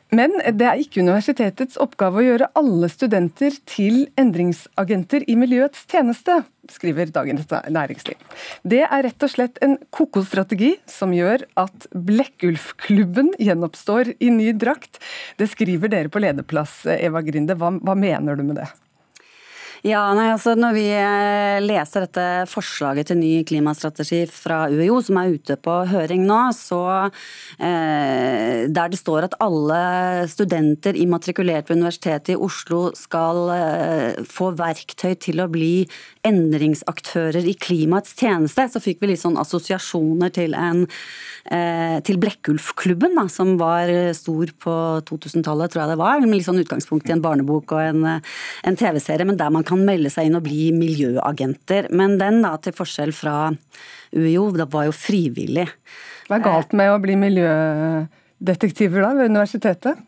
[0.09, 6.39] Men det er ikke universitetets oppgave å gjøre alle studenter til endringsagenter i miljøets tjeneste,
[6.73, 8.17] skriver Dagens Næringsliv.
[8.65, 14.97] Det er rett og slett en kokostrategi som gjør at Blekkulfklubben gjenoppstår i ny drakt.
[15.37, 17.53] Det skriver dere på lederplass, Eva Grinde.
[17.53, 18.71] Hva, hva mener du med det?
[19.79, 25.19] Ja, nei, altså Når vi eh, leser dette forslaget til ny klimastrategi fra UiO, som
[25.21, 29.79] er ute på høring nå, så eh, der det står at alle
[30.31, 35.85] studenter immatrikulert ved Universitetet i Oslo skal eh, få verktøy til å bli
[36.27, 40.83] endringsaktører i klimaets tjeneste, så fikk vi litt sånn assosiasjoner til, en,
[41.55, 44.75] eh, til Blekkulfklubben, da, som var stor på
[45.07, 46.19] 2000-tallet, tror jeg det var.
[46.27, 49.83] Med litt sånn utgangspunkt i en barnebok og en, en TV-serie, men der man kan
[49.87, 51.89] melde seg inn og bli miljøagenter.
[51.95, 53.35] Men den, da, til forskjell fra
[54.15, 55.67] UiO, da var jo frivillig.
[56.29, 60.03] Hva er galt med å bli miljødetektiver da, ved universitetet?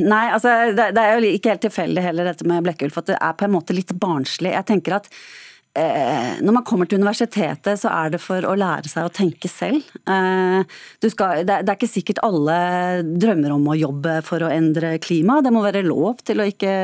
[0.00, 3.20] Nei, altså det, det er jo ikke helt tilfeldig heller dette med Blekkulf, at det
[3.20, 4.52] er på en måte litt barnslig.
[4.56, 5.08] Jeg tenker at
[5.72, 9.86] når man kommer til universitetet, så er det for å lære seg å tenke selv.
[10.04, 10.66] Eh,
[11.08, 12.56] skal, det, er ikke sikkert alle
[13.06, 15.40] drømmer om å jobbe for å endre klima.
[15.40, 16.74] Det må være lov til å ikke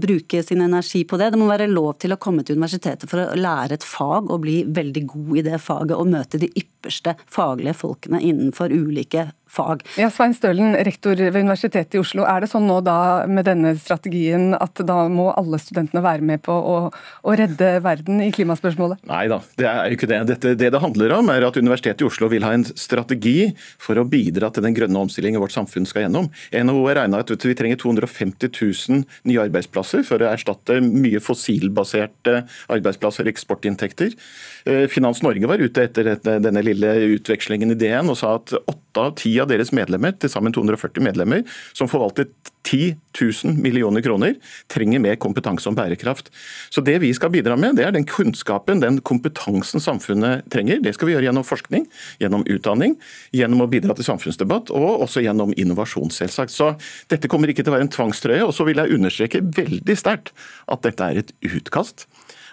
[0.00, 1.32] bruke sin energi på det.
[1.34, 4.42] Det må være lov til å komme til universitetet for å lære et fag og
[4.46, 9.84] bli veldig god i det faget og møte de ypperste faglige folkene innenfor ulike fag.
[10.00, 12.24] Ja, Svein Stølen, rektor ved Universitetet i Oslo.
[12.28, 16.42] Er det sånn nå da med denne strategien at da må alle studentene være med
[16.46, 19.02] på å, å redde verden i klimaspørsmålet?
[19.10, 20.20] Nei da, det er jo ikke det.
[20.32, 23.50] Dette, det det handler om er at Universitetet i Oslo vil ha en strategi
[23.82, 26.30] for å bidra til den grønne omstillingen vårt samfunn skal gjennom.
[26.52, 32.42] NHO har regna at vi trenger 250 000 nye arbeidsplasser for å erstatte mye fossilbaserte
[32.72, 34.16] arbeidsplasser og eksportinntekter.
[34.64, 39.02] Eh, Finans Norge var ute etter denne lille utvekslingen i DN og sa at åtte
[39.02, 41.46] av ti av deres medlemmer, til sammen 240 medlemmer,
[41.76, 44.36] som forvaltet 10 000 millioner kroner,
[44.70, 46.30] trenger mer kompetanse om bærekraft.
[46.70, 50.80] Så Det vi skal bidra med, det er den kunnskapen, den kompetansen samfunnet trenger.
[50.82, 51.88] Det skal vi gjøre gjennom forskning,
[52.22, 52.96] gjennom utdanning,
[53.32, 56.54] gjennom å bidra til samfunnsdebatt og også gjennom innovasjon, selvsagt.
[56.54, 56.74] Så
[57.10, 58.44] dette kommer ikke til å være en tvangstrøye.
[58.46, 60.32] Og så vil jeg understreke veldig sterkt
[60.70, 62.06] at dette er et utkast.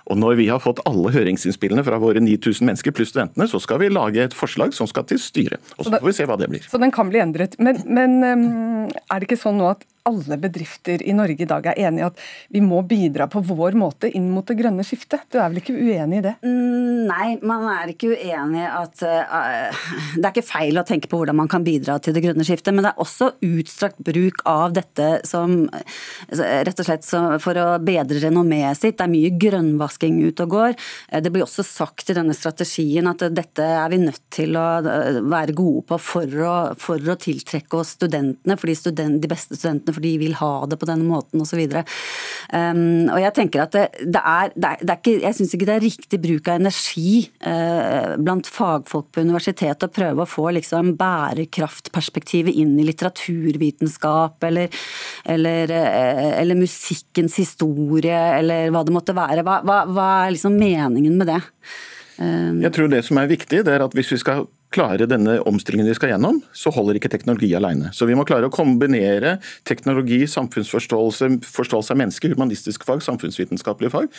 [0.09, 3.81] Og Når vi har fått alle høringsinnspillene fra våre 9000 mennesker pluss studentene, så skal
[3.83, 5.61] vi lage et forslag som skal til styret.
[5.77, 6.65] Og Så får vi se hva det blir.
[6.65, 7.59] Så den kan bli endret.
[7.61, 11.79] Men, men er det ikke sånn nå at alle bedrifter i Norge i dag er
[11.87, 15.27] enige i at vi må bidra på vår måte inn mot det grønne skiftet?
[15.31, 16.35] Du er vel ikke uenig i det?
[16.43, 19.85] Mm, nei, man er ikke uenig i at uh,
[20.15, 22.73] Det er ikke feil å tenke på hvordan man kan bidra til det grønne skiftet,
[22.75, 25.61] men det er også utstrakt bruk av dette som
[26.29, 27.05] rett og slett
[27.43, 28.97] for å bedre renommeet sitt.
[28.99, 30.75] Det er mye grønnvasking ute og går.
[31.09, 34.67] Eh, det blir også sagt i denne strategien at dette er vi nødt til å
[34.79, 39.57] eh, være gode på for å, for å tiltrekke oss studentene, fordi student, de beste
[39.57, 41.59] studentene for de vil ha det på denne måten osv.
[42.49, 45.55] Um, og jeg tenker at det, det, er, det, er, det er, ikke, jeg syns
[45.55, 47.11] ikke det er riktig bruk av energi
[47.43, 54.81] uh, blant fagfolk på universitetet å prøve å få liksom bærekraftperspektivet inn i litteraturvitenskap eller,
[55.29, 59.45] eller, uh, eller, musikkens historie eller hva det måtte være.
[59.45, 61.41] Hva, hva, hva er liksom meningen med det?
[62.19, 65.39] Um, jeg tror det som er viktig, det er at hvis vi skal klare denne
[65.49, 67.89] omstillingen vi skal gjennom, så holder ikke teknologi alene.
[67.95, 74.09] Så vi må klare å kombinere teknologi, samfunnsforståelse, forståelse av mennesker, humanistiske fag, samfunnsvitenskapelige fag.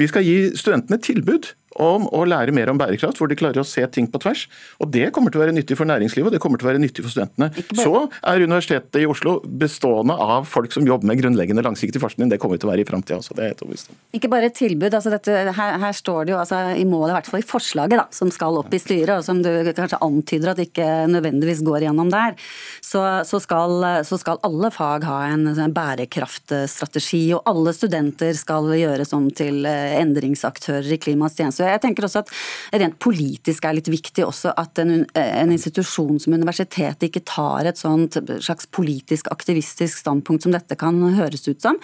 [0.00, 3.66] Vi skal gi studentene tilbud om å lære mer om bærekraft, hvor de klarer å
[3.66, 4.46] se ting på tvers.
[4.82, 6.82] Og Det kommer til å være nyttig for næringslivet og det kommer til å være
[6.82, 7.50] nyttig for studentene.
[7.78, 12.30] Så er Universitetet i Oslo bestående av folk som jobber med grunnleggende langsiktig forskning.
[12.32, 13.36] Det kommer til å være i framtida også.
[13.36, 14.94] det er helt overbevist Ikke bare et tilbud.
[14.94, 17.98] altså dette, her, her, står det jo altså, i målet, i hvert fall i forslaget
[18.00, 21.86] da, som skal opp i styret, og som du kanskje antyder at ikke nødvendigvis går
[21.86, 22.36] gjennom der,
[22.82, 28.70] så, så, skal, så skal, alle fag ha en, en bærekraftstrategi, og alle studenter skal
[28.74, 31.59] gjøres om til eh, endringsaktører i klimaets tjeneste.
[31.60, 32.32] Så jeg tenker også at
[32.80, 37.80] Rent politisk er litt viktig også at en, en institusjon som universitetet ikke tar et
[37.80, 41.76] sånt slags politisk aktivistisk standpunkt som dette kan høres ut som.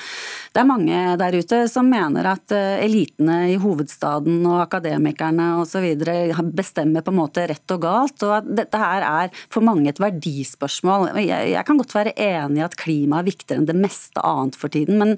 [0.55, 5.85] Det er mange der ute som mener at eh, elitene i hovedstaden og akademikerne osv.
[6.57, 10.01] bestemmer på en måte rett og galt, og at dette her er for mange et
[10.03, 11.11] verdispørsmål.
[11.21, 14.57] Jeg, jeg kan godt være enig i at klima er viktigere enn det meste annet
[14.59, 15.17] for tiden, men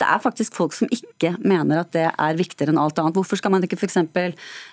[0.00, 3.16] det er faktisk folk som ikke mener at det er viktigere enn alt annet.
[3.18, 3.99] Hvorfor skal man ikke f.eks.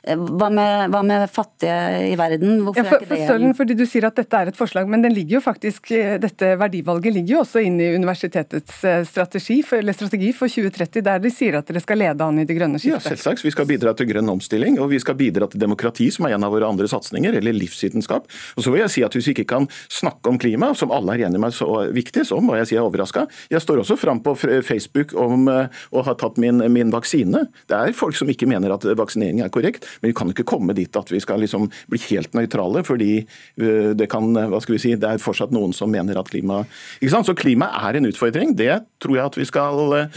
[0.07, 1.75] Eh, hva, med, hva med fattige
[2.11, 2.61] i verden?
[2.65, 4.87] Hvorfor ja, for, er ikke det Stølen, fordi Du sier at dette er et forslag,
[4.89, 9.01] men den ligger jo faktisk, eh, dette verdivalget ligger jo også inne i universitetets eh,
[9.07, 12.47] strategi for, eller strategi for 2030, der de sier at dere skal lede an i
[12.47, 13.03] det grønne skiftet.
[13.03, 13.45] Ja, selvsagt.
[13.45, 16.47] Vi skal bidra til grønn omstilling, og vi skal bidra til demokrati, som er en
[16.47, 18.29] av våre andre satsinger, eller livsvitenskap.
[18.55, 21.15] Og så vil jeg si at Hvis vi ikke kan snakke om klima, som alle
[21.15, 23.25] er enige med er så viktig, så må jeg si jeg er overraska.
[23.49, 27.47] Jeg står også fram på Facebook om å ha tatt min, min, vaksine.
[27.69, 28.85] Det er folk som ikke mener at
[29.17, 32.33] vaksinering er korrekt, men vi kan ikke komme dit at vi skal liksom bli helt
[32.33, 33.25] nøytrale, fordi
[33.57, 36.63] øh, det kan, hva skal vi si, det er fortsatt noen som mener at klima
[37.01, 37.27] ikke sant?
[37.27, 38.55] Så klima er en utfordring.
[38.57, 40.07] Det tror jeg at vi skal øh,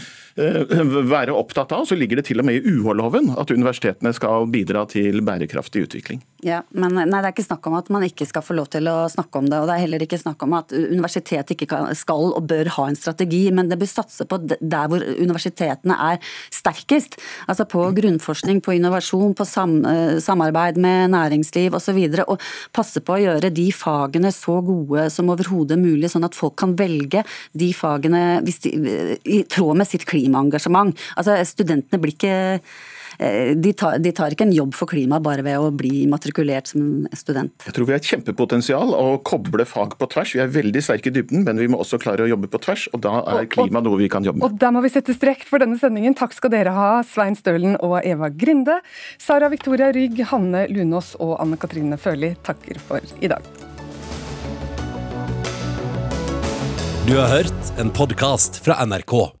[1.11, 1.85] være opptatt av.
[1.89, 6.21] Så ligger det til og med i UH-loven at universitetene skal bidra til bærekraftig utvikling.
[6.41, 8.87] Ja, men nei, Det er ikke snakk om at man ikke skal få lov til
[8.89, 9.59] å snakke om det.
[9.59, 12.97] og Det er heller ikke snakk om at universitetet ikke skal og bør ha en
[12.97, 16.17] strategi, men det bør satse på der hvor universitetene er
[16.49, 17.19] sterkest.
[17.47, 21.97] Altså på grunnforskning, på innovasjon, på sam, eh, samarbeid med næringsliv osv.
[22.01, 22.41] Og, så og
[22.73, 26.75] passe på å gjøre de fagene så gode som overhodet mulig, sånn at folk kan
[26.79, 27.23] velge
[27.53, 28.55] de fagene de,
[29.23, 30.97] i tråd med sitt klimaengasjement.
[31.19, 32.33] Altså Studentene blir ikke
[33.21, 37.03] de tar, de tar ikke en jobb for klimaet bare ved å bli matrikulert som
[37.13, 37.53] student.
[37.67, 40.31] Jeg tror vi har et kjempepotensial å koble fag på tvers.
[40.33, 42.87] Vi er veldig sterke i dybden, men vi må også klare å jobbe på tvers,
[42.95, 44.47] og da er klima noe vi kan jobbe med.
[44.47, 46.15] Og der må vi sette strekk for denne sendingen.
[46.17, 48.79] Takk skal dere ha, Svein Stølen og Eva Grinde.
[49.21, 53.45] Sara Victoria Rygg, Hanne Lunås og Anne Katrine Førli takker for i dag.
[57.05, 59.40] Du har hørt en podkast fra NRK.